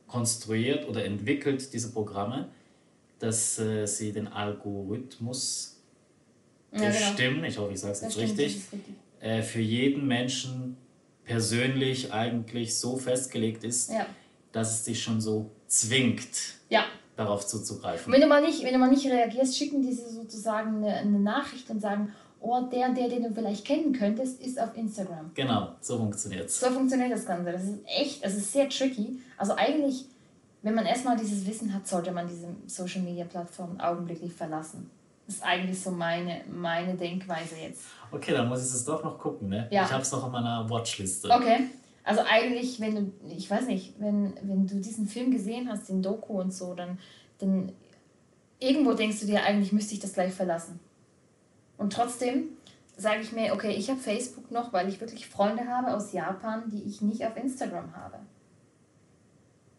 [0.07, 2.51] konstruiert oder entwickelt, diese Programme,
[3.21, 5.81] dass äh, sie den Algorithmus
[6.73, 7.49] ja, bestimmen, genau.
[7.49, 8.39] ich hoffe, ich sage es jetzt richtig,
[8.73, 8.81] richtig.
[9.21, 10.77] Äh, für jeden Menschen
[11.31, 14.05] persönlich eigentlich so festgelegt ist, ja.
[14.51, 16.83] dass es dich schon so zwingt, ja.
[17.15, 18.13] darauf zuzugreifen.
[18.13, 21.71] wenn du, mal nicht, wenn du mal nicht reagierst, schicken die sozusagen eine, eine Nachricht
[21.71, 25.31] und sagen, oh, der, der, den du vielleicht kennen könntest, ist auf Instagram.
[25.35, 26.59] Genau, so funktioniert es.
[26.59, 27.53] So funktioniert das Ganze.
[27.53, 29.21] Das ist echt, das ist sehr tricky.
[29.37, 30.07] Also eigentlich,
[30.63, 34.91] wenn man erstmal dieses Wissen hat, sollte man diese Social Media Plattform augenblicklich verlassen.
[35.31, 37.83] Das ist eigentlich so meine, meine Denkweise jetzt.
[38.11, 39.69] Okay, dann muss ich es doch noch gucken, ne?
[39.71, 39.85] Ja.
[39.85, 41.31] Ich habe es noch auf meiner Watchliste.
[41.31, 41.69] Okay.
[42.03, 46.03] Also eigentlich, wenn du, ich weiß nicht, wenn, wenn du diesen Film gesehen hast, den
[46.03, 46.99] Doku und so, dann,
[47.39, 47.71] dann
[48.59, 50.81] irgendwo denkst du dir, eigentlich müsste ich das gleich verlassen.
[51.79, 52.49] Und trotzdem
[52.97, 56.65] sage ich mir, okay, ich habe Facebook noch, weil ich wirklich Freunde habe aus Japan,
[56.73, 58.19] die ich nicht auf Instagram habe.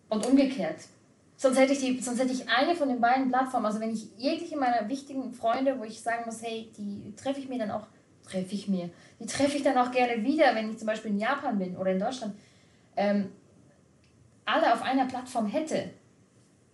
[0.08, 0.80] Und umgekehrt.
[1.42, 4.10] Sonst hätte, ich die, sonst hätte ich eine von den beiden Plattformen, also wenn ich
[4.16, 7.88] jegliche meiner wichtigen Freunde, wo ich sagen muss, hey, die treffe ich mir dann auch,
[8.30, 11.18] treffe ich mir, die treffe ich dann auch gerne wieder, wenn ich zum Beispiel in
[11.18, 12.36] Japan bin oder in Deutschland,
[12.96, 13.32] ähm,
[14.46, 15.90] alle auf einer Plattform hätte,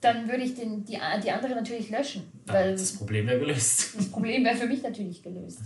[0.01, 2.29] dann würde ich den, die, die andere natürlich löschen.
[2.45, 3.93] Weil das Problem wäre gelöst.
[3.97, 5.61] Das Problem wäre für mich natürlich gelöst.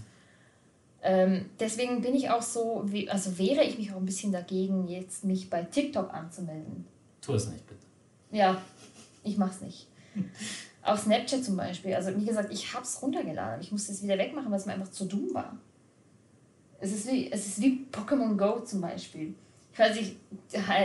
[1.01, 5.23] Ähm, deswegen bin ich auch so, also wehre ich mich auch ein bisschen dagegen, jetzt
[5.23, 6.85] mich bei TikTok anzumelden.
[7.19, 7.81] Tu es nicht, bitte.
[8.31, 8.61] Ja,
[9.23, 9.87] ich mach's nicht.
[10.83, 11.93] Auf Snapchat zum Beispiel.
[11.93, 13.61] Also wie gesagt, ich hab's runtergeladen.
[13.61, 15.57] Ich musste es wieder wegmachen, weil es mir einfach zu dumm war.
[16.79, 19.35] Es ist wie, wie Pokémon Go zum Beispiel.
[19.71, 20.17] Ich weiß nicht,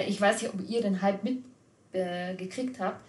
[0.06, 3.00] ich weiß nicht ob ihr den Hype mitgekriegt äh, habt.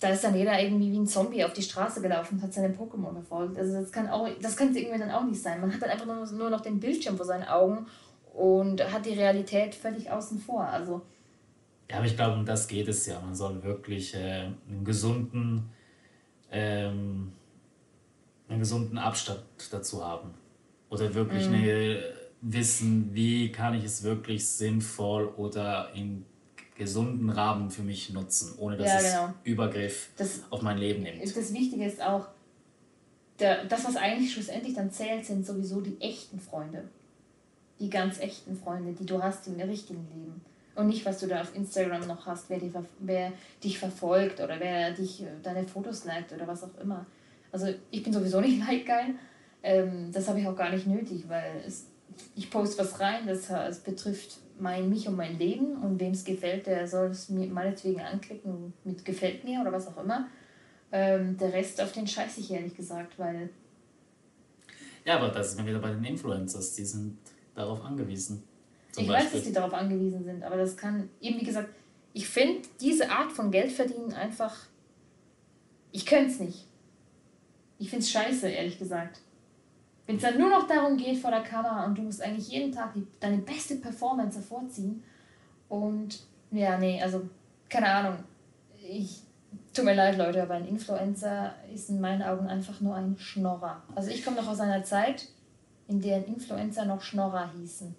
[0.00, 2.74] Da ist dann jeder irgendwie wie ein Zombie auf die Straße gelaufen und hat seine
[2.74, 3.56] Pokémon verfolgt.
[3.56, 5.60] Also das kann auch, das kann es irgendwie dann auch nicht sein.
[5.60, 7.86] Man hat dann einfach nur, nur noch den Bildschirm vor seinen Augen
[8.34, 10.64] und hat die Realität völlig außen vor.
[10.64, 11.02] Also
[11.90, 13.20] ja, aber ich glaube, um das geht es ja.
[13.20, 15.70] Man soll wirklich äh, einen gesunden,
[16.50, 17.32] ähm,
[18.48, 20.34] einen gesunden Abstand dazu haben.
[20.90, 21.54] Oder wirklich mhm.
[21.54, 22.02] eine,
[22.40, 26.24] wissen, wie kann ich es wirklich sinnvoll oder in
[26.76, 29.34] gesunden Rahmen für mich nutzen, ohne dass ja, genau.
[29.42, 31.22] es Übergriff das, auf mein Leben nimmt.
[31.22, 32.28] Das Wichtige ist auch,
[33.38, 36.88] der, das, was eigentlich schlussendlich dann zählt, sind sowieso die echten Freunde.
[37.80, 40.40] Die ganz echten Freunde, die du hast im richtigen Leben.
[40.76, 43.32] Und nicht, was du da auf Instagram noch hast, wer, die, wer
[43.64, 47.06] dich verfolgt oder wer dich äh, deine Fotos liked oder was auch immer.
[47.50, 49.14] Also ich bin sowieso nicht like-geil.
[49.62, 51.86] Ähm, das habe ich auch gar nicht nötig, weil es,
[52.34, 56.24] ich poste was rein, das, das betrifft mein, mich und mein Leben und wem es
[56.24, 60.28] gefällt, der soll es mir meinetwegen anklicken mit gefällt mir oder was auch immer.
[60.92, 63.48] Ähm, der Rest auf den scheiße ich ehrlich gesagt, weil.
[65.04, 67.18] Ja, aber das ist mir wieder bei den Influencers, die sind
[67.54, 68.42] darauf angewiesen
[68.98, 69.26] ich Beispiel.
[69.26, 71.68] weiß, dass die darauf angewiesen sind, aber das kann, eben wie gesagt,
[72.12, 74.54] ich finde diese Art von Geld verdienen einfach,
[75.92, 76.66] ich könnte es nicht.
[77.78, 79.20] Ich finde es scheiße, ehrlich gesagt.
[80.06, 82.72] Wenn es dann nur noch darum geht vor der Kamera und du musst eigentlich jeden
[82.72, 85.02] Tag die, deine beste Performance hervorziehen
[85.68, 86.20] und
[86.52, 87.28] ja, nee, also
[87.68, 88.16] keine Ahnung.
[88.88, 89.22] Ich,
[89.74, 93.82] tut mir leid, Leute, aber ein Influencer ist in meinen Augen einfach nur ein Schnorrer.
[93.94, 95.28] Also ich komme noch aus einer Zeit,
[95.88, 97.94] in der Influencer noch Schnorrer hießen.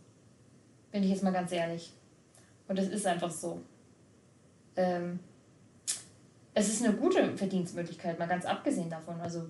[0.97, 1.93] Bin ich jetzt mal ganz ehrlich.
[2.67, 3.61] Und es ist einfach so.
[4.75, 5.19] Ähm,
[6.55, 9.21] es ist eine gute Verdienstmöglichkeit, mal ganz abgesehen davon.
[9.21, 9.47] Also,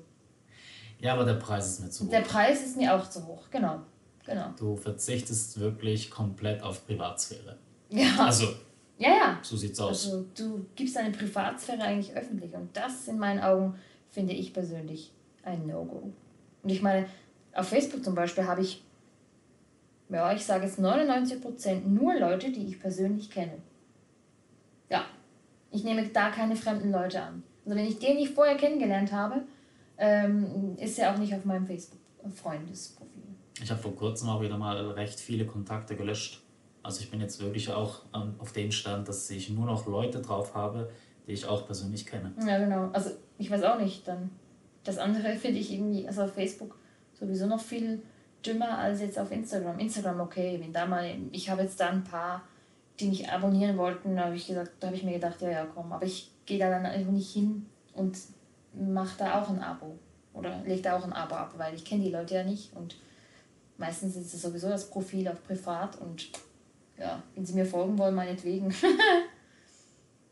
[0.99, 2.10] ja, aber der Preis ist mir zu hoch.
[2.10, 3.79] Der Preis ist mir auch zu hoch, genau.
[4.25, 4.49] genau.
[4.60, 7.57] Du verzichtest wirklich komplett auf Privatsphäre.
[7.91, 8.25] Ja.
[8.25, 8.47] Also,
[8.97, 9.39] ja, ja.
[9.41, 10.05] So sieht's aus.
[10.05, 12.53] Also, du gibst deine Privatsphäre eigentlich öffentlich.
[12.55, 13.79] Und das in meinen Augen
[14.10, 16.12] finde ich persönlich ein No-Go.
[16.62, 17.07] Und ich meine,
[17.53, 18.83] auf Facebook zum Beispiel habe ich
[20.10, 23.58] ja, ich sage jetzt 99% nur Leute, die ich persönlich kenne.
[24.89, 25.06] Ja,
[25.72, 27.43] ich nehme da keine fremden Leute an.
[27.65, 29.43] Also wenn ich den nicht vorher kennengelernt habe,
[29.98, 33.24] ähm, ist er auch nicht auf meinem Facebook-Freundesprofil.
[33.62, 36.43] Ich habe vor kurzem auch wieder mal recht viele Kontakte gelöscht.
[36.84, 40.22] Also ich bin jetzt wirklich auch ähm, auf dem Stand, dass ich nur noch Leute
[40.22, 40.89] drauf habe,
[41.28, 42.34] die ich auch persönlich kenne.
[42.48, 42.89] Ja, genau.
[42.93, 44.08] Also ich weiß auch nicht.
[44.08, 44.30] Dann
[44.84, 46.78] das andere finde ich irgendwie, also auf Facebook
[47.13, 48.02] sowieso noch viel
[48.45, 49.80] dümmer als jetzt auf Instagram.
[49.80, 52.43] Instagram okay, wenn da mal, ich habe jetzt da ein paar,
[53.00, 55.65] die mich abonnieren wollten, da habe ich gesagt, da habe ich mir gedacht, ja, ja,
[55.65, 58.17] komm, aber ich gehe da dann einfach nicht hin und
[58.73, 59.97] mache da auch ein Abo
[60.34, 62.95] oder lege da auch ein Abo ab, weil ich kenne die Leute ja nicht und
[63.78, 66.30] meistens ist es sowieso das Profil auf privat und
[66.97, 68.73] ja, wenn sie mir folgen wollen, meinetwegen.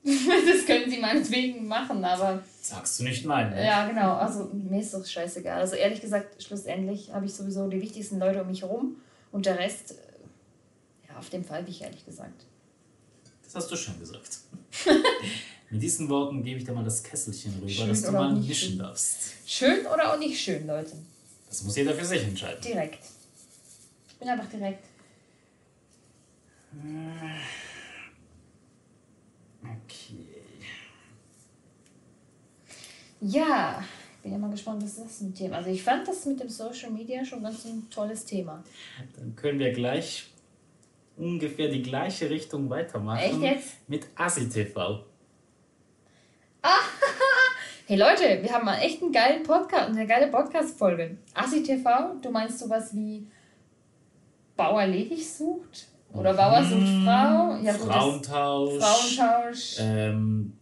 [0.45, 2.43] das können sie meinetwegen machen, aber.
[2.61, 3.65] Sagst du nicht nein, ne?
[3.65, 4.13] Ja, genau.
[4.13, 5.59] Also mir ist doch scheißegal.
[5.59, 8.97] Also ehrlich gesagt, schlussendlich habe ich sowieso die wichtigsten Leute um mich herum
[9.31, 12.45] und der Rest, äh, ja, auf dem Fall bin ich ehrlich gesagt.
[13.43, 14.37] Das hast du schön gesagt.
[15.71, 18.69] Mit diesen Worten gebe ich dir mal das Kesselchen rüber, schön dass du mal mischen
[18.69, 18.77] schön.
[18.77, 19.33] darfst.
[19.47, 20.91] Schön oder auch nicht schön, Leute?
[21.49, 22.61] Das muss jeder für sich entscheiden.
[22.61, 23.03] Direkt.
[24.09, 24.85] Ich bin einfach direkt.
[26.73, 27.64] Äh.
[29.85, 30.25] Okay.
[33.21, 33.83] Ja,
[34.21, 35.57] bin ja mal gespannt, was das ein Thema.
[35.57, 38.63] Also ich fand das mit dem Social Media schon ganz ein tolles Thema.
[39.15, 40.27] Dann können wir gleich
[41.17, 43.19] ungefähr die gleiche Richtung weitermachen.
[43.19, 43.89] Echt jetzt?
[43.89, 45.03] Mit ASI-TV.
[46.61, 46.79] Ah,
[47.87, 51.17] hey Leute, wir haben mal echt einen geilen Podcast, eine geile Podcast-Folge.
[51.35, 53.27] ASI-TV, du meinst sowas wie
[54.55, 55.87] Bauer ledig sucht?
[56.17, 57.57] Oder Bauer sucht Frau.
[57.61, 58.81] Ja, Frauentausch.
[58.81, 59.75] Frauentausch.
[59.79, 60.53] Ähm,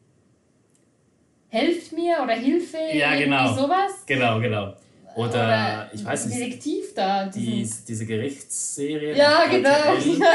[1.49, 2.77] Helft mir oder Hilfe.
[2.93, 3.53] Ja, genau.
[3.53, 4.03] sowas.
[4.07, 4.73] Genau, genau.
[5.15, 6.39] Oder, oder ich weiß nicht.
[6.39, 7.27] Detektiv da.
[7.27, 9.15] Die, diese Gerichtsserie.
[9.15, 9.69] Ja, genau.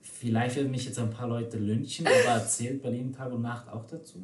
[0.00, 3.84] Vielleicht werden mich jetzt ein paar Leute lynchen, aber erzählt Berlin Tag und Nacht auch
[3.86, 4.22] dazu?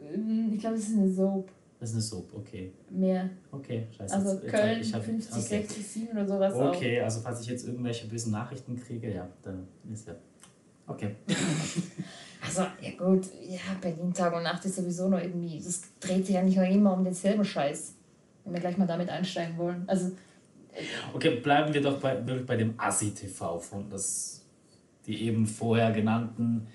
[0.00, 1.50] Ähm, ich glaube, es ist eine Soap.
[1.80, 2.72] Das ist eine Soap, okay.
[2.90, 3.30] Mehr.
[3.52, 4.14] Okay, scheiße.
[4.14, 5.40] Also jetzt, Köln ich hab, 50, okay.
[5.40, 7.04] 60, 7 oder sowas Okay, auch.
[7.04, 10.14] also falls ich jetzt irgendwelche bösen Nachrichten kriege, ja, dann ist ja.
[10.88, 11.14] Okay.
[12.44, 16.34] also, ja gut, ja, Berlin Tag und Nacht ist sowieso noch irgendwie, das dreht sich
[16.34, 17.94] ja nicht nur immer um denselben Scheiß.
[18.44, 19.84] wenn wir gleich mal damit einsteigen wollen.
[19.86, 20.12] Also,
[21.14, 24.42] okay, bleiben wir doch bei, bei dem Assi-TV von das,
[25.06, 26.66] die eben vorher genannten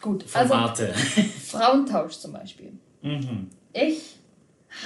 [0.00, 0.92] Gut, also Formate.
[0.94, 2.72] Also, Frauentausch zum Beispiel.
[3.00, 3.48] Mhm.
[3.72, 4.18] Ich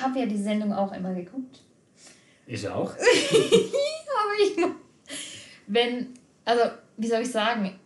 [0.01, 1.61] habe ja die Sendung auch immer geguckt.
[2.47, 2.91] Ich auch.
[2.95, 4.57] Aber ich,
[5.67, 6.09] wenn,
[6.45, 6.63] also
[6.97, 7.79] wie soll ich sagen,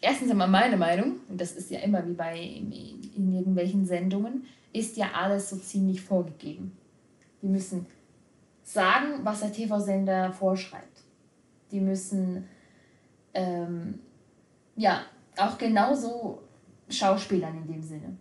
[0.00, 4.96] erstens einmal meine Meinung, und das ist ja immer wie bei in, irgendwelchen Sendungen, ist
[4.96, 6.76] ja alles so ziemlich vorgegeben.
[7.42, 7.86] Die müssen
[8.62, 11.02] sagen, was der TV-Sender vorschreibt.
[11.70, 12.48] Die müssen
[13.34, 14.00] ähm,
[14.76, 15.02] ja
[15.36, 16.42] auch genauso
[16.88, 18.16] schauspielern in dem Sinne.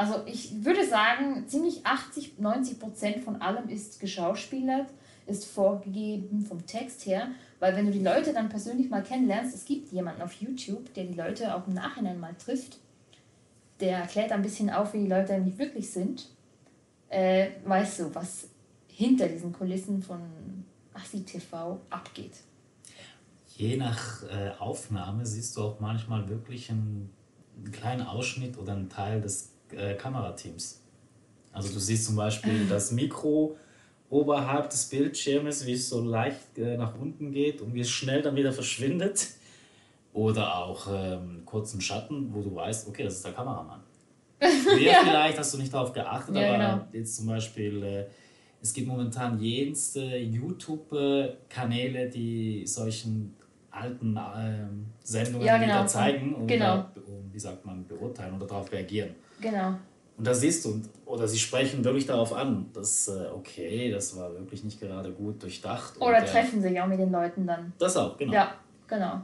[0.00, 4.88] Also ich würde sagen, ziemlich 80, 90 Prozent von allem ist geschauspielert,
[5.26, 9.66] ist vorgegeben vom Text her, weil wenn du die Leute dann persönlich mal kennenlernst, es
[9.66, 12.78] gibt jemanden auf YouTube, der die Leute auch im Nachhinein mal trifft,
[13.80, 16.30] der erklärt ein bisschen auf, wie die Leute eigentlich wirklich sind,
[17.10, 18.48] äh, weißt du, was
[18.88, 20.22] hinter diesen Kulissen von
[20.94, 22.36] Assi TV abgeht.
[23.54, 27.10] Je nach äh, Aufnahme siehst du auch manchmal wirklich einen,
[27.58, 30.82] einen kleinen Ausschnitt oder einen Teil des äh, Kamerateams.
[31.52, 33.56] Also du siehst zum Beispiel das Mikro
[34.08, 38.22] oberhalb des Bildschirmes, wie es so leicht äh, nach unten geht und wie es schnell
[38.22, 39.28] dann wieder verschwindet.
[40.12, 43.80] Oder auch ähm, kurzen Schatten, wo du weißt, okay, das ist der Kameramann.
[44.40, 45.02] ja.
[45.04, 46.86] Vielleicht hast du nicht darauf geachtet, ja, aber genau.
[46.92, 48.04] jetzt zum Beispiel, äh,
[48.60, 53.36] es gibt momentan jenste YouTube-Kanäle, die solchen
[53.70, 55.74] alten ähm, Sendungen ja, genau.
[55.74, 56.76] wieder zeigen und genau.
[56.76, 56.92] da,
[57.32, 59.14] wie sagt man, beurteilen oder darauf reagieren.
[59.40, 59.74] Genau.
[60.18, 64.32] Und da siehst du, oder sie sprechen wirklich darauf an, dass, äh, okay, das war
[64.34, 65.94] wirklich nicht gerade gut durchdacht.
[65.98, 67.72] Oder treffen sich auch mit den Leuten dann.
[67.78, 68.34] Das auch, genau.
[68.34, 68.52] Ja,
[68.86, 69.22] genau.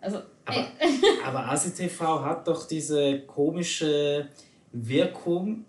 [0.00, 0.66] Also, aber,
[1.26, 4.28] aber ACTV hat doch diese komische
[4.72, 5.64] Wirkung,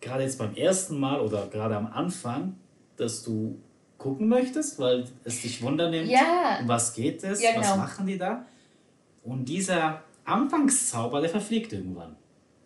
[0.00, 2.56] gerade jetzt beim ersten Mal oder gerade am Anfang,
[2.96, 3.60] dass du
[3.98, 6.58] gucken möchtest, weil es dich wundernimmt, ja.
[6.60, 7.62] um was geht es, ja, genau.
[7.62, 8.44] was machen die da.
[9.22, 12.16] Und dieser Anfangszauber, der verfliegt irgendwann.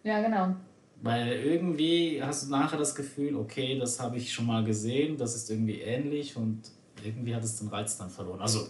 [0.04, 0.54] Ja, genau.
[1.00, 5.37] Weil irgendwie hast du nachher das Gefühl, okay, das habe ich schon mal gesehen, das
[5.37, 6.62] ist irgendwie ähnlich und
[7.04, 8.40] irgendwie hat es den Reiz dann verloren.
[8.40, 8.66] Also,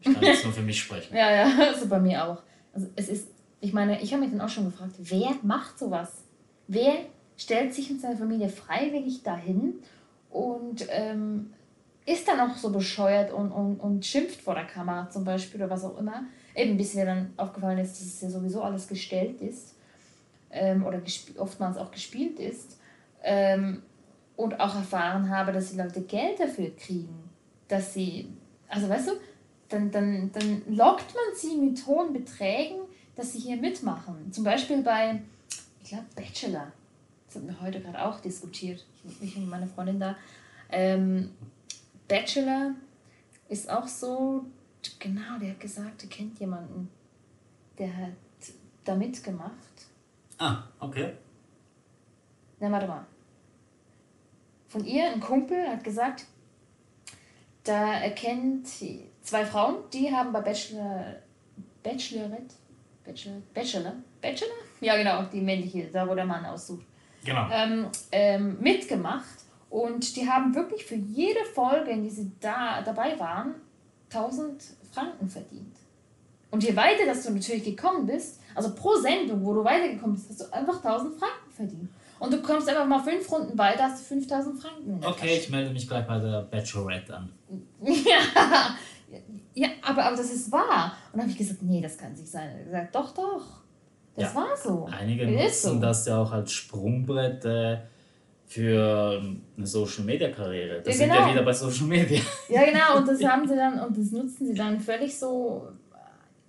[0.00, 1.14] ich kann jetzt nur für mich sprechen.
[1.16, 2.42] ja, ja, also bei mir auch.
[2.72, 3.28] Also es ist,
[3.60, 6.24] ich meine, ich habe mich dann auch schon gefragt, wer macht sowas?
[6.66, 6.94] Wer
[7.36, 9.74] stellt sich mit seiner Familie freiwillig dahin
[10.30, 11.52] und ähm,
[12.06, 15.70] ist dann auch so bescheuert und, und, und schimpft vor der Kamera zum Beispiel oder
[15.70, 16.24] was auch immer.
[16.54, 19.74] Eben bis mir dann aufgefallen ist, dass es ja sowieso alles gestellt ist
[20.50, 21.00] ähm, oder
[21.36, 22.78] oftmals auch gespielt ist
[23.22, 23.82] ähm,
[24.36, 27.30] und auch erfahren habe, dass die Leute Geld dafür kriegen,
[27.68, 28.28] dass sie,
[28.68, 29.12] also weißt du,
[29.68, 32.80] dann, dann, dann lockt man sie mit hohen Beträgen,
[33.16, 34.32] dass sie hier mitmachen.
[34.32, 35.20] Zum Beispiel bei,
[35.82, 36.72] ich glaube, Bachelor.
[37.26, 38.86] Das haben wir heute gerade auch diskutiert,
[39.20, 40.16] ich, und meine Freundin da.
[40.70, 41.30] Ähm,
[42.06, 42.74] Bachelor
[43.48, 44.46] ist auch so,
[44.98, 46.88] genau, der hat gesagt, er kennt jemanden,
[47.78, 48.12] der hat
[48.84, 49.67] da mitgemacht.
[50.38, 51.14] Ah, okay.
[52.60, 53.06] Na, warte mal.
[54.68, 56.26] Von ihr, ein Kumpel, hat gesagt,
[57.64, 58.68] da erkennt
[59.22, 61.16] zwei Frauen, die haben bei Bachelor,
[61.82, 62.54] Bachelorette,
[63.04, 64.50] Bachelor, Bachelor, Bachelor?
[64.80, 66.84] Ja, genau, die männliche, da wo der Mann aussucht.
[67.24, 67.48] Genau.
[67.50, 73.18] Ähm, ähm, mitgemacht und die haben wirklich für jede Folge, in die sie da dabei
[73.18, 73.54] waren,
[74.10, 75.76] 1000 Franken verdient.
[76.50, 80.30] Und je weiter, dass du natürlich gekommen bist, also pro Sendung, wo du weitergekommen bist,
[80.30, 81.90] hast du einfach 1000 Franken verdient.
[82.18, 85.00] Und du kommst einfach mal fünf Runden weiter, hast du 5000 Franken.
[85.04, 85.40] okay, Tasche.
[85.40, 87.30] ich melde mich gleich bei der Bachelorette an.
[87.80, 88.74] ja,
[89.54, 90.92] ja aber, aber das ist wahr.
[91.12, 92.48] Und dann habe ich gesagt, nee, das kann nicht sein.
[92.48, 93.44] Er hat gesagt, doch, doch.
[94.16, 94.88] Das ja, war so.
[94.90, 95.78] Einige nutzen so.
[95.78, 97.78] das ja auch als Sprungbrett äh,
[98.46, 99.22] für
[99.56, 100.82] eine Social Media Karriere.
[100.82, 101.14] Das ja, genau.
[101.14, 101.32] sind ja genau.
[101.32, 102.20] wieder bei Social Media.
[102.48, 105.68] Ja, genau, und das haben sie dann und das nutzen sie dann völlig so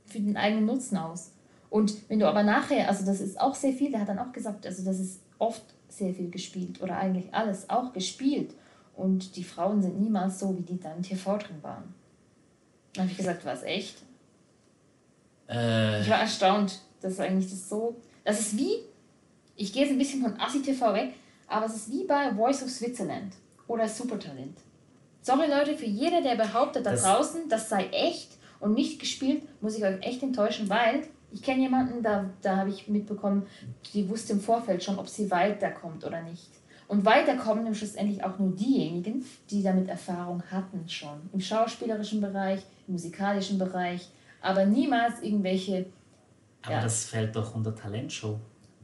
[0.07, 1.33] für den eigenen Nutzen aus.
[1.69, 4.31] Und wenn du aber nachher, also das ist auch sehr viel, der hat dann auch
[4.31, 8.53] gesagt, also das ist oft sehr viel gespielt oder eigentlich alles auch gespielt.
[8.95, 11.93] Und die Frauen sind niemals so, wie die dann im TV drin waren.
[12.93, 13.97] Dann habe ich gesagt, war es echt?
[15.47, 16.01] Äh.
[16.01, 17.95] Ich war erstaunt, dass eigentlich das so.
[18.23, 18.73] Das ist wie,
[19.55, 21.13] ich gehe jetzt ein bisschen von Assi TV weg,
[21.47, 23.33] aber es ist wie bei Voice of Switzerland
[23.67, 24.57] oder Supertalent.
[25.21, 29.43] Sorry Leute, für jeder, der behauptet da das draußen, das sei echt und nicht gespielt,
[29.61, 33.45] muss ich euch echt enttäuschen, weil ich kenne jemanden, da, da habe ich mitbekommen,
[33.93, 36.49] die wusste im Vorfeld schon, ob sie weiterkommt oder nicht.
[36.87, 41.29] Und weiterkommen im schlussendlich auch nur diejenigen, die damit Erfahrung hatten schon.
[41.33, 44.09] Im schauspielerischen Bereich, im musikalischen Bereich,
[44.41, 45.85] aber niemals irgendwelche.
[46.63, 48.39] Aber ja, das fällt doch unter Talentshow.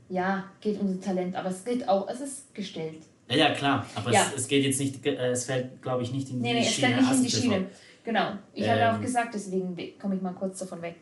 [0.08, 3.02] Ja, geht unter Talent, aber es geht auch, es ist gestellt.
[3.28, 3.86] Ja, ja, klar.
[3.96, 4.22] Aber ja.
[4.22, 6.64] Es, es, geht jetzt nicht, äh, es fällt, glaube ich, nicht in die nee, nee,
[6.64, 6.88] Schiene.
[6.90, 7.66] Nee, es fällt nicht in die Schiene.
[8.04, 8.34] Genau.
[8.54, 10.98] Ich ähm, hatte auch gesagt, deswegen komme ich mal kurz davon weg.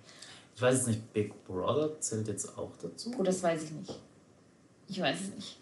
[0.56, 3.12] Ich weiß jetzt nicht, Big Brother zählt jetzt auch dazu?
[3.18, 4.00] Oh, das weiß ich nicht.
[4.88, 5.58] Ich weiß es nicht.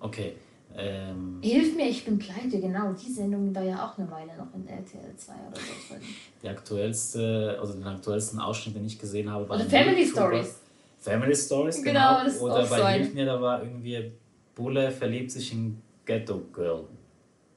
[0.00, 0.36] Okay.
[0.76, 2.92] Ähm, Hilf mir, ich bin pleite, genau.
[2.92, 6.02] Die Sendung war ja auch eine Weile noch in RTL 2 oder so drin.
[6.42, 9.56] Die aktuellste, also den aktuellsten Ausschnitt, den ich gesehen habe, war.
[9.56, 10.60] Oder Family Stories.
[10.98, 12.18] Family Stories, genau.
[12.18, 12.24] genau.
[12.24, 14.12] Das Oder bei so Hilf mir, da war irgendwie
[14.54, 16.84] Bulle verliebt sich in Ghetto Girl.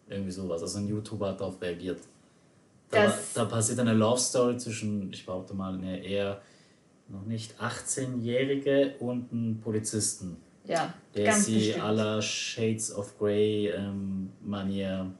[0.09, 0.61] Irgendwie sowas.
[0.61, 1.99] Also ein YouTuber hat darauf reagiert.
[2.91, 6.41] Da, da passiert eine Love Story zwischen, ich behaupte mal, eine eher
[7.07, 10.37] noch nicht 18-Jährige und einem Polizisten.
[10.65, 15.11] Ja, der ganz sie aller Shades of Grey ähm, Manier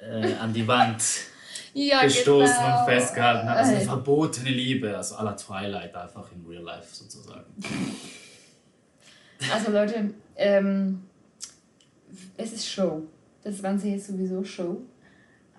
[0.00, 1.02] äh, an die Wand
[1.74, 2.80] ja, gestoßen genau.
[2.80, 3.58] und festgehalten hat.
[3.58, 7.44] Also eine verbotene Liebe, also aller Twilight einfach in Real Life sozusagen.
[9.52, 11.02] Also Leute, ähm,
[12.36, 13.02] es ist Show.
[13.42, 14.80] Das Ganze hier ist sowieso Show.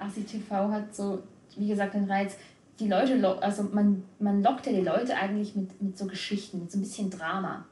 [0.02, 1.22] ACTV hat so,
[1.56, 2.38] wie gesagt, den Reiz,
[2.80, 6.72] die Leute, also man, man lockt ja die Leute eigentlich mit, mit so Geschichten, mit
[6.72, 7.66] so ein bisschen Drama.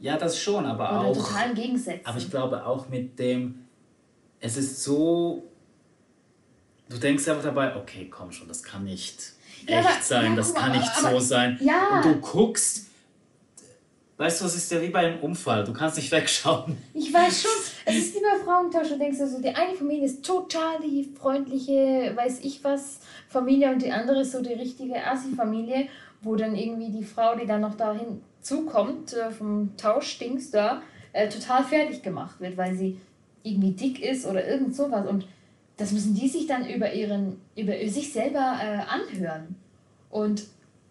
[0.00, 1.16] Ja, das schon, aber Oder auch.
[1.16, 2.06] totalen Gegensätze.
[2.06, 3.66] Aber ich glaube auch mit dem,
[4.40, 5.44] es ist so.
[6.88, 9.32] Du denkst einfach dabei, okay, komm schon, das kann nicht
[9.66, 11.58] ja, echt aber, sein, ja, das kann nicht aber, so sein.
[11.62, 11.96] Ja.
[11.96, 12.90] Und du guckst,
[14.16, 16.76] weißt du, es ist ja wie bei einem Unfall, du kannst nicht wegschauen.
[16.92, 17.50] Ich weiß schon,
[17.84, 22.12] es ist wie bei Frauentausch, du denkst also, die eine Familie ist total die freundliche,
[22.14, 25.88] weiß ich was, Familie und die andere ist so die richtige Assi-Familie,
[26.22, 31.28] wo dann irgendwie die Frau, die dann noch dahin zukommt, äh, vom Tauschdings da, äh,
[31.28, 32.98] total fertig gemacht wird, weil sie
[33.42, 35.06] irgendwie dick ist oder irgend sowas.
[35.06, 35.26] Und
[35.76, 39.56] das müssen die sich dann über, ihren, über sich selber äh, anhören.
[40.10, 40.44] Und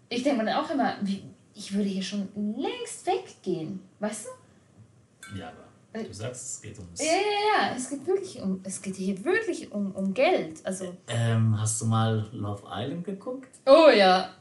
[0.09, 1.23] ich denke mir dann auch immer, wie,
[1.55, 5.37] ich würde hier schon längst weggehen, weißt du?
[5.37, 5.63] Ja, aber
[5.93, 6.99] äh, du sagst, es geht ums.
[6.99, 10.65] Ja, ja, ja, es geht wirklich um, es geht hier wirklich um, um Geld.
[10.65, 10.95] Also.
[11.07, 13.49] Ähm, hast du mal Love Island geguckt?
[13.65, 14.33] Oh ja.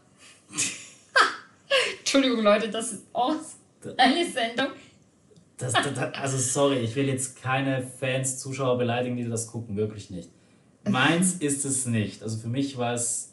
[1.99, 3.57] Entschuldigung, Leute, das ist aus.
[3.97, 4.69] Eine Sendung.
[5.57, 10.11] Das, das, also, sorry, ich will jetzt keine Fans, Zuschauer beleidigen, die das gucken, wirklich
[10.11, 10.31] nicht.
[10.89, 12.23] Meins ist es nicht.
[12.23, 13.33] Also, für mich war es.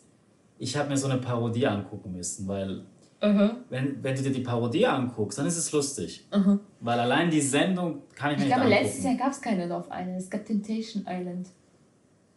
[0.57, 2.83] Ich habe mir so eine Parodie angucken müssen, weil.
[3.21, 6.25] Uh Wenn, wenn du dir die Parodie anguckst, dann ist es lustig.
[6.33, 8.83] Uh Weil allein die Sendung kann ich mir ich nicht glaube, angucken.
[8.83, 11.47] letztes Jahr gab es keine Love Island, es gab Temptation Island.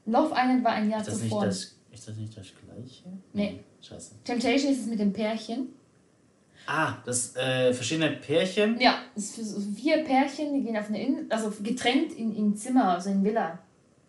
[0.06, 1.46] Love Island war ein Jahr ist das zuvor.
[1.46, 3.04] Nicht das, ist das nicht das gleiche?
[3.32, 3.60] Nee.
[3.80, 4.14] Scheiße.
[4.24, 5.68] Temptation ist es mit dem Pärchen.
[6.66, 8.78] Ah, das äh, verschiedene Pärchen?
[8.80, 12.94] Ja, es ist vier Pärchen, die gehen auf eine In also getrennt in, in Zimmer,
[12.94, 13.58] also in Villa.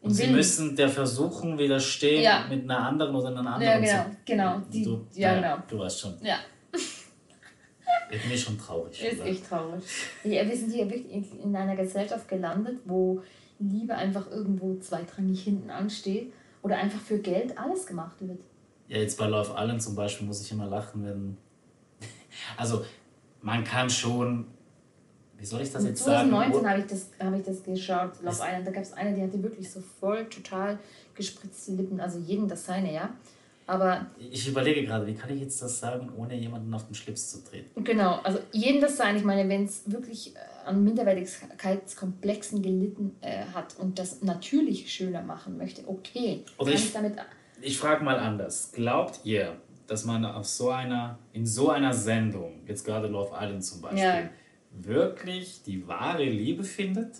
[0.01, 0.35] In und sie Villen.
[0.35, 2.45] müssen der Versuchung widerstehen ja.
[2.49, 3.83] mit einer anderen oder einer anderen.
[3.83, 4.61] Ja, genau, genau.
[4.71, 5.57] Die, du, ja, genau.
[5.67, 6.13] Du weißt schon.
[6.21, 6.37] Ja.
[8.13, 9.03] Wird mir schon traurig.
[9.03, 9.29] Ist oder?
[9.29, 9.83] echt traurig.
[10.23, 11.11] Ja, wir sind hier wirklich
[11.43, 13.23] in einer Gesellschaft gelandet, wo
[13.57, 18.39] Liebe einfach irgendwo zweitrangig hinten ansteht oder einfach für Geld alles gemacht wird.
[18.87, 21.37] Ja, jetzt bei Love Island zum Beispiel muss ich immer lachen, wenn
[22.57, 22.85] also
[23.41, 24.45] man kann schon,
[25.37, 26.63] wie soll ich das jetzt 2019 sagen?
[26.63, 28.67] 2019 habe ich, das, hab ich das geschaut, Love Island.
[28.67, 30.77] Da gab es eine, die hatte wirklich so voll, total
[31.15, 31.99] gespritzte Lippen.
[31.99, 33.09] Also jeden das seine, ja.
[33.65, 37.31] Aber ich überlege gerade, wie kann ich jetzt das sagen, ohne jemanden auf den Schlips
[37.31, 37.83] zu treten?
[37.83, 39.15] Genau, also jeden das sein.
[39.15, 45.21] Ich meine, wenn es wirklich äh, an Minderwertigkeitskomplexen gelitten äh, hat und das natürlich schöner
[45.21, 46.43] machen möchte, okay.
[46.57, 47.15] Oder ich, ich, damit
[47.61, 48.71] ich frage mal anders.
[48.73, 49.55] Glaubt ihr,
[49.87, 54.03] dass man auf so einer, in so einer Sendung, jetzt gerade Love Island zum Beispiel,
[54.03, 54.29] ja.
[54.71, 57.15] wirklich die wahre Liebe findet?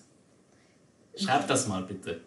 [1.15, 2.21] Schreibt das mal bitte.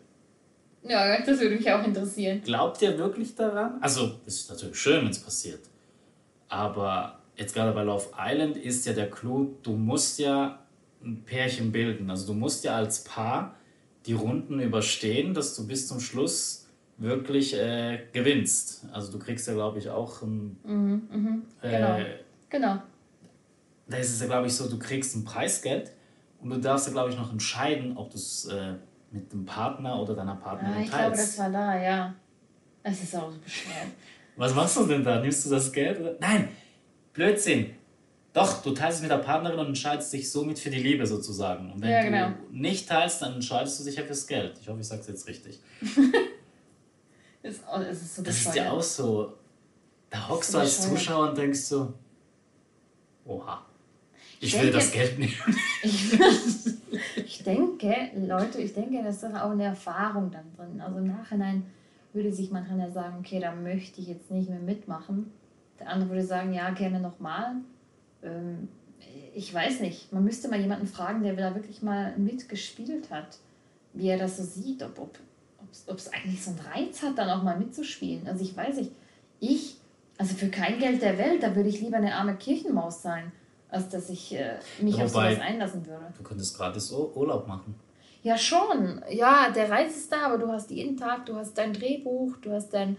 [0.88, 2.42] Ja, das würde mich auch interessieren.
[2.44, 3.78] Glaubt ihr wirklich daran?
[3.80, 5.60] Also, es ist natürlich schön, wenn es passiert.
[6.48, 10.60] Aber jetzt gerade bei Love Island ist ja der Clou, du musst ja
[11.02, 12.10] ein Pärchen bilden.
[12.10, 13.56] Also du musst ja als Paar
[14.06, 16.66] die Runden überstehen, dass du bis zum Schluss
[16.98, 18.86] wirklich äh, gewinnst.
[18.92, 20.56] Also du kriegst ja, glaube ich, auch ein...
[20.64, 21.42] Mhm, mhm.
[21.60, 21.98] Genau.
[21.98, 22.04] Äh,
[22.48, 22.82] genau.
[23.88, 25.92] Da ist es ja, glaube ich, so, du kriegst ein Preisgeld
[26.40, 28.74] und du darfst ja, glaube ich, noch entscheiden, ob du es äh,
[29.16, 31.00] mit dem Partner oder deiner Partnerin ja, ich teilst.
[31.00, 32.14] glaube, das war da, ja.
[32.82, 33.88] Das ist auch so bescheuert.
[34.36, 35.20] Was machst du denn da?
[35.20, 36.00] Nimmst du das Geld?
[36.00, 36.16] Oder?
[36.20, 36.48] Nein,
[37.12, 37.74] Blödsinn.
[38.32, 41.72] Doch, du teilst es mit der Partnerin und entscheidest dich somit für die Liebe sozusagen.
[41.72, 42.28] Und wenn ja, genau.
[42.28, 44.58] du nicht teilst, dann entscheidest du dich ja fürs Geld.
[44.60, 45.60] Ich hoffe, ich sage es jetzt richtig.
[47.42, 49.34] Ist, oh, es ist so Das ist ja auch so.
[50.10, 51.94] Da hockst du als Zuschauer und denkst so,
[53.24, 53.64] oha,
[54.40, 55.34] ich, ich will denke, das Geld nehmen.
[55.82, 56.18] Ich,
[57.16, 60.80] ich denke, Leute, ich denke, das ist auch eine Erfahrung dann drin.
[60.80, 61.64] Also im Nachhinein
[62.12, 65.30] würde sich manchmal ja sagen, okay, da möchte ich jetzt nicht mehr mitmachen.
[65.78, 67.56] Der andere würde sagen, ja, gerne nochmal.
[68.22, 68.68] Ähm,
[69.34, 70.12] ich weiß nicht.
[70.12, 73.38] Man müsste mal jemanden fragen, der da wirklich mal mitgespielt hat,
[73.92, 75.18] wie er das so sieht, ob, ob,
[75.86, 78.26] ob es eigentlich so einen Reiz hat, dann auch mal mitzuspielen.
[78.26, 78.90] Also ich weiß nicht,
[79.40, 79.76] ich,
[80.18, 83.32] also für kein Geld der Welt, da würde ich lieber eine arme Kirchenmaus sein,
[83.76, 86.06] als dass ich äh, mich ja, auf sowas einlassen würde.
[86.16, 87.74] Du könntest gratis Urlaub machen.
[88.22, 89.02] Ja, schon.
[89.10, 92.50] Ja, der Reiz ist da, aber du hast jeden Tag, du hast dein Drehbuch, du
[92.50, 92.96] hast dein,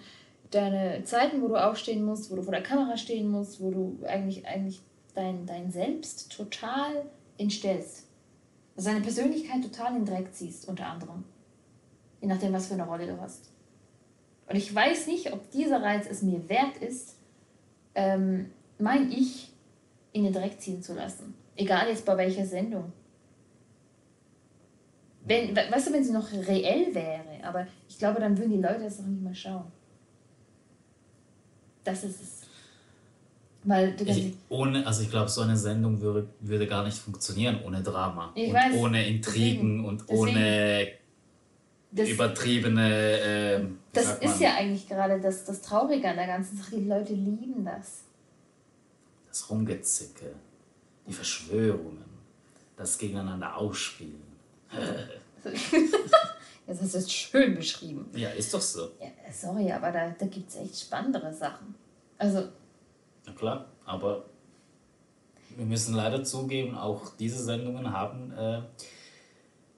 [0.51, 3.99] deine Zeiten, wo du aufstehen musst, wo du vor der Kamera stehen musst, wo du
[4.07, 4.81] eigentlich, eigentlich
[5.15, 7.03] dein, dein Selbst total
[7.37, 8.05] entstellst.
[8.77, 11.23] Also deine Persönlichkeit total in den Dreck ziehst, unter anderem.
[12.21, 13.51] Je nachdem, was für eine Rolle du hast.
[14.47, 17.15] Und ich weiß nicht, ob dieser Reiz es mir wert ist,
[17.95, 19.46] ähm, mein Ich
[20.17, 21.33] in den Dreck ziehen zu lassen.
[21.55, 22.91] Egal jetzt bei welcher Sendung.
[25.25, 28.83] Wenn, weißt du, wenn sie noch reell wäre, aber ich glaube, dann würden die Leute
[28.83, 29.65] das auch nicht mehr schauen.
[31.83, 32.41] Das ist es.
[33.63, 37.83] Weil ich, ohne, also ich glaube, so eine Sendung würde, würde gar nicht funktionieren ohne
[37.83, 38.31] Drama.
[38.35, 40.87] Ich und weiß, ohne Intrigen deswegen, und ohne
[41.91, 43.19] das, übertriebene.
[43.19, 46.77] Äh, das ist ja eigentlich gerade das, das Traurige an der ganzen Sache.
[46.77, 48.03] Die Leute lieben das.
[49.37, 50.33] Das Rumgezicke,
[51.05, 52.05] die Verschwörungen,
[52.75, 54.23] das Gegeneinander ausspielen.
[56.65, 58.09] das hast du jetzt schön beschrieben.
[58.15, 58.93] Ja, ist doch so.
[58.99, 61.75] Ja, sorry, aber da, da gibt es echt spannendere Sachen.
[62.17, 62.47] Also
[63.27, 64.25] na klar, aber
[65.55, 68.61] wir müssen leider zugeben, auch diese Sendungen haben, äh,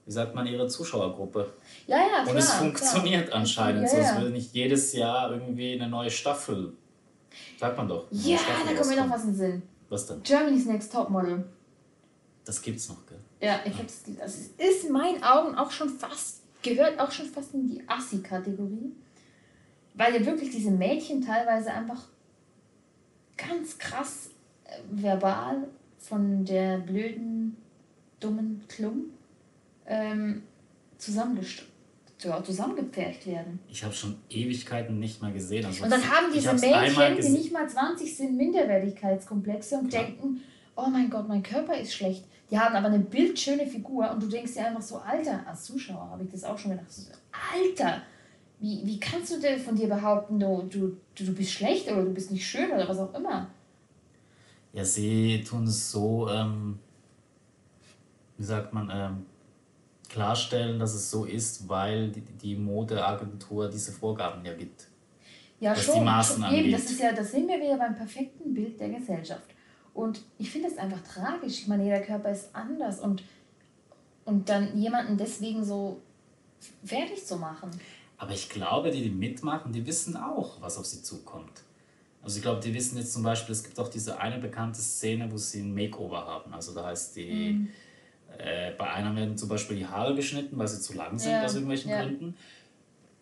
[0.05, 1.53] wie sagt man, ihre Zuschauergruppe.
[1.85, 2.29] Ja, ja, klar.
[2.29, 3.41] Und es funktioniert klar.
[3.41, 3.91] anscheinend.
[3.91, 4.05] Ja, ja.
[4.05, 6.77] Sonst würde nicht jedes Jahr irgendwie eine neue Staffel.
[7.57, 8.07] Sagt man doch.
[8.11, 9.61] Ja, da kommt mir noch was in den Sinn.
[9.89, 10.23] Was denn?
[10.23, 11.45] Germany's Next Topmodel.
[12.45, 13.19] Das gibt's noch, gell?
[13.41, 17.53] Ja, ich hab's, das ist in meinen Augen auch schon fast, gehört auch schon fast
[17.53, 18.93] in die Assi-Kategorie.
[19.93, 22.07] Weil ja wirklich diese Mädchen teilweise einfach
[23.37, 24.29] ganz krass
[24.65, 25.67] äh, verbal
[25.97, 27.57] von der blöden,
[28.19, 29.11] dummen Klum
[29.85, 30.43] ähm,
[32.21, 33.59] ja, zusammengepfercht werden.
[33.69, 35.65] Ich habe schon Ewigkeiten nicht mehr gesehen.
[35.65, 40.03] Also und dann haben diese Mädchen, die nicht mal 20 sind, Minderwertigkeitskomplexe und Klar.
[40.03, 40.41] denken,
[40.75, 42.25] oh mein Gott, mein Körper ist schlecht.
[42.51, 46.09] Die haben aber eine bildschöne Figur und du denkst dir einfach so, Alter, als Zuschauer
[46.09, 47.03] habe ich das auch schon gedacht, so,
[47.53, 48.01] Alter,
[48.59, 52.13] wie, wie kannst du denn von dir behaupten, du, du, du bist schlecht oder du
[52.13, 53.47] bist nicht schön oder was auch immer?
[54.73, 56.79] Ja, sie tun es so, ähm,
[58.37, 59.25] wie sagt man, ähm,
[60.09, 64.87] klarstellen, dass es so ist, weil die, Modeagentur diese Vorgaben ja gibt.
[65.59, 65.95] Ja, was schon.
[65.95, 68.89] Die Maßen schon eben, das ist ja, das sind wir wieder beim perfekten Bild der
[68.89, 69.49] Gesellschaft.
[69.93, 71.59] Und ich finde es einfach tragisch.
[71.59, 73.23] Ich meine, jeder Körper ist anders und,
[74.25, 75.99] und dann jemanden deswegen so
[76.83, 77.69] fertig zu machen.
[78.17, 81.63] Aber ich glaube, die, die mitmachen, die wissen auch, was auf sie zukommt.
[82.21, 85.31] Also ich glaube, die wissen jetzt zum Beispiel, es gibt auch diese eine bekannte Szene,
[85.31, 86.53] wo sie ein Makeover haben.
[86.53, 87.69] Also da heißt die, mhm.
[88.37, 91.43] Äh, bei einer werden zum Beispiel die Haare geschnitten, weil sie zu lang sind ja.
[91.43, 92.03] aus irgendwelchen ja.
[92.03, 92.35] Gründen.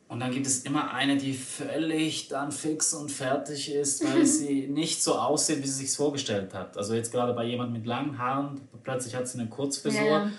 [0.09, 4.67] Und dann gibt es immer eine, die völlig dann fix und fertig ist, weil sie
[4.67, 6.77] nicht so aussieht, wie sie sich vorgestellt hat.
[6.77, 10.31] Also jetzt gerade bei jemand mit langen Haaren, plötzlich hat sie eine Kurzfrisur ja.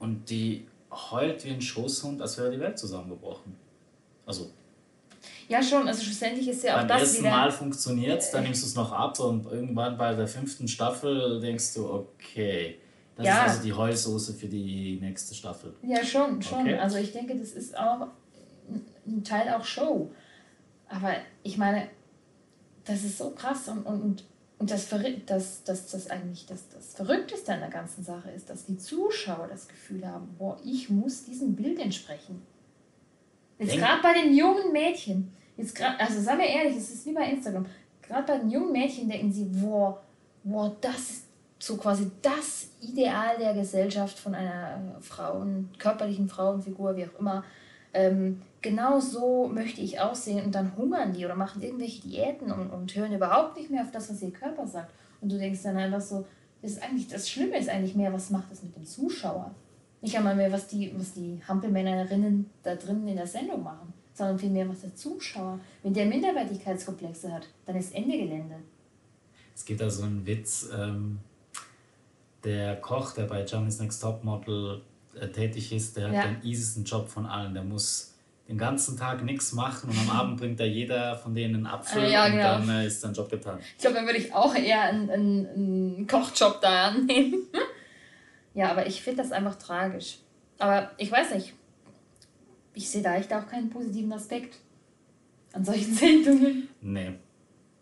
[0.00, 3.56] und die heult wie ein Schoßhund, als wäre die Welt zusammengebrochen.
[4.26, 4.50] Also.
[5.48, 5.86] Ja, schon.
[5.86, 6.98] Also schlussendlich ist ja auch beim das.
[6.98, 10.26] Beim ersten Mal funktioniert es, dann nimmst du es noch ab und irgendwann bei der
[10.26, 12.78] fünften Staffel denkst du, okay.
[13.16, 13.44] Das ja.
[13.44, 15.74] ist also die Heulsoße für die nächste Staffel.
[15.82, 16.60] Ja, schon, schon.
[16.60, 16.78] Okay.
[16.78, 18.08] Also ich denke, das ist auch
[19.06, 20.10] ein Teil auch Show.
[20.88, 21.88] Aber ich meine,
[22.84, 24.24] das ist so krass und, und,
[24.58, 24.88] und das,
[25.26, 29.48] das, das, das eigentlich das, das Verrückteste an der ganzen Sache ist, dass die Zuschauer
[29.48, 32.42] das Gefühl haben, boah, ich muss diesem Bild entsprechen.
[33.58, 37.12] Jetzt gerade bei den jungen Mädchen, jetzt grad, also sagen wir ehrlich, es ist wie
[37.12, 37.66] bei Instagram,
[38.02, 39.98] gerade bei den jungen Mädchen denken sie, wow,
[40.42, 41.23] wow, das ist
[41.64, 47.42] so quasi das Ideal der Gesellschaft von einer Frauen, körperlichen Frauenfigur, wie auch immer.
[47.94, 52.70] Ähm, genau so möchte ich aussehen und dann hungern die oder machen irgendwelche Diäten und,
[52.70, 54.92] und hören überhaupt nicht mehr auf das, was ihr Körper sagt.
[55.22, 56.26] Und du denkst dann einfach so,
[56.60, 59.54] das ist eigentlich, das Schlimme ist eigentlich mehr, was macht das mit dem Zuschauer?
[60.02, 64.38] Nicht einmal mehr, was die, was die Hampelmännerinnen da drinnen in der Sendung machen, sondern
[64.38, 65.60] vielmehr, was der Zuschauer.
[65.82, 68.56] Wenn der Minderwertigkeitskomplexe hat, dann ist Ende Gelände.
[69.54, 71.20] Es gibt da so einen Witz, ähm,
[72.44, 74.82] der Koch, der bei Germany's Next Topmodel
[75.18, 76.22] äh, tätig ist, der ja.
[76.22, 77.54] hat den easiesten Job von allen.
[77.54, 78.14] Der muss
[78.48, 82.04] den ganzen Tag nichts machen und am Abend bringt da jeder von denen einen Apfel
[82.04, 82.42] äh, ja, und genau.
[82.42, 83.58] dann äh, ist sein Job getan.
[83.76, 87.34] Ich glaube, dann würde ich auch eher einen, einen, einen Kochjob da annehmen.
[88.56, 90.18] Ja, aber ich finde das einfach tragisch.
[90.58, 91.54] Aber ich weiß nicht.
[92.72, 94.58] Ich sehe da echt auch keinen positiven Aspekt
[95.52, 96.68] an solchen Sendungen.
[96.80, 97.14] Nee.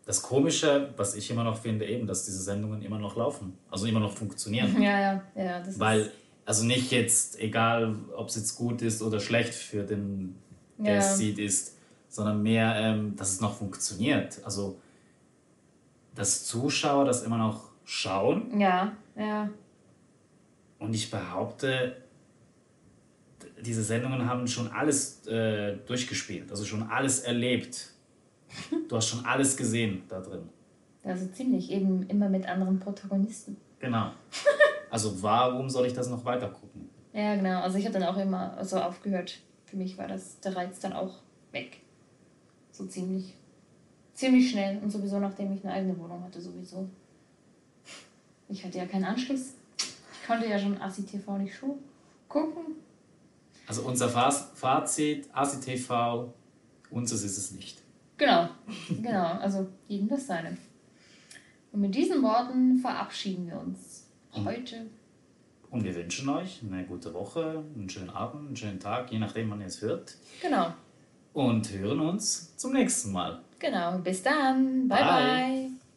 [0.04, 3.86] Das Komische, was ich immer noch finde, eben, dass diese Sendungen immer noch laufen, also
[3.86, 4.74] immer noch funktionieren.
[4.82, 5.60] Ja, ja, ja.
[5.60, 6.10] Das Weil,
[6.44, 10.36] also nicht jetzt, egal ob es jetzt gut ist oder schlecht für den,
[10.78, 10.98] der ja.
[11.00, 11.76] es sieht, ist,
[12.08, 14.40] sondern mehr, ähm, dass es noch funktioniert.
[14.44, 14.78] Also,
[16.14, 18.60] dass Zuschauer das immer noch schauen.
[18.60, 19.48] Ja, ja.
[20.78, 21.96] Und ich behaupte,
[23.64, 27.91] diese Sendungen haben schon alles äh, durchgespielt, also schon alles erlebt.
[28.88, 30.48] Du hast schon alles gesehen da drin.
[31.04, 33.56] Also ziemlich, eben immer mit anderen Protagonisten.
[33.80, 34.10] Genau.
[34.90, 36.90] Also warum soll ich das noch weiter gucken?
[37.14, 37.62] Ja, genau.
[37.62, 39.40] Also ich habe dann auch immer so aufgehört.
[39.64, 41.80] Für mich war das der Reiz dann auch weg.
[42.72, 43.32] So ziemlich.
[44.12, 44.82] Ziemlich schnell.
[44.82, 46.90] Und sowieso, nachdem ich eine eigene Wohnung hatte, sowieso.
[48.50, 49.54] Ich hatte ja keinen Anschluss.
[49.78, 51.54] Ich konnte ja schon ACTV nicht
[52.28, 52.76] gucken.
[53.66, 56.28] Also unser Fazit, ACTV,
[56.90, 57.81] unseres ist es nicht.
[58.22, 58.48] Genau,
[59.02, 59.24] genau.
[59.40, 60.56] Also jedem das seine.
[61.72, 64.86] Und mit diesen Worten verabschieden wir uns heute.
[65.70, 69.50] Und wir wünschen euch eine gute Woche, einen schönen Abend, einen schönen Tag, je nachdem,
[69.50, 70.14] wann ihr es hört.
[70.40, 70.72] Genau.
[71.32, 73.42] Und hören uns zum nächsten Mal.
[73.58, 73.98] Genau.
[73.98, 74.86] Bis dann.
[74.86, 74.98] bye.
[74.98, 75.08] bye.
[75.08, 75.70] bye.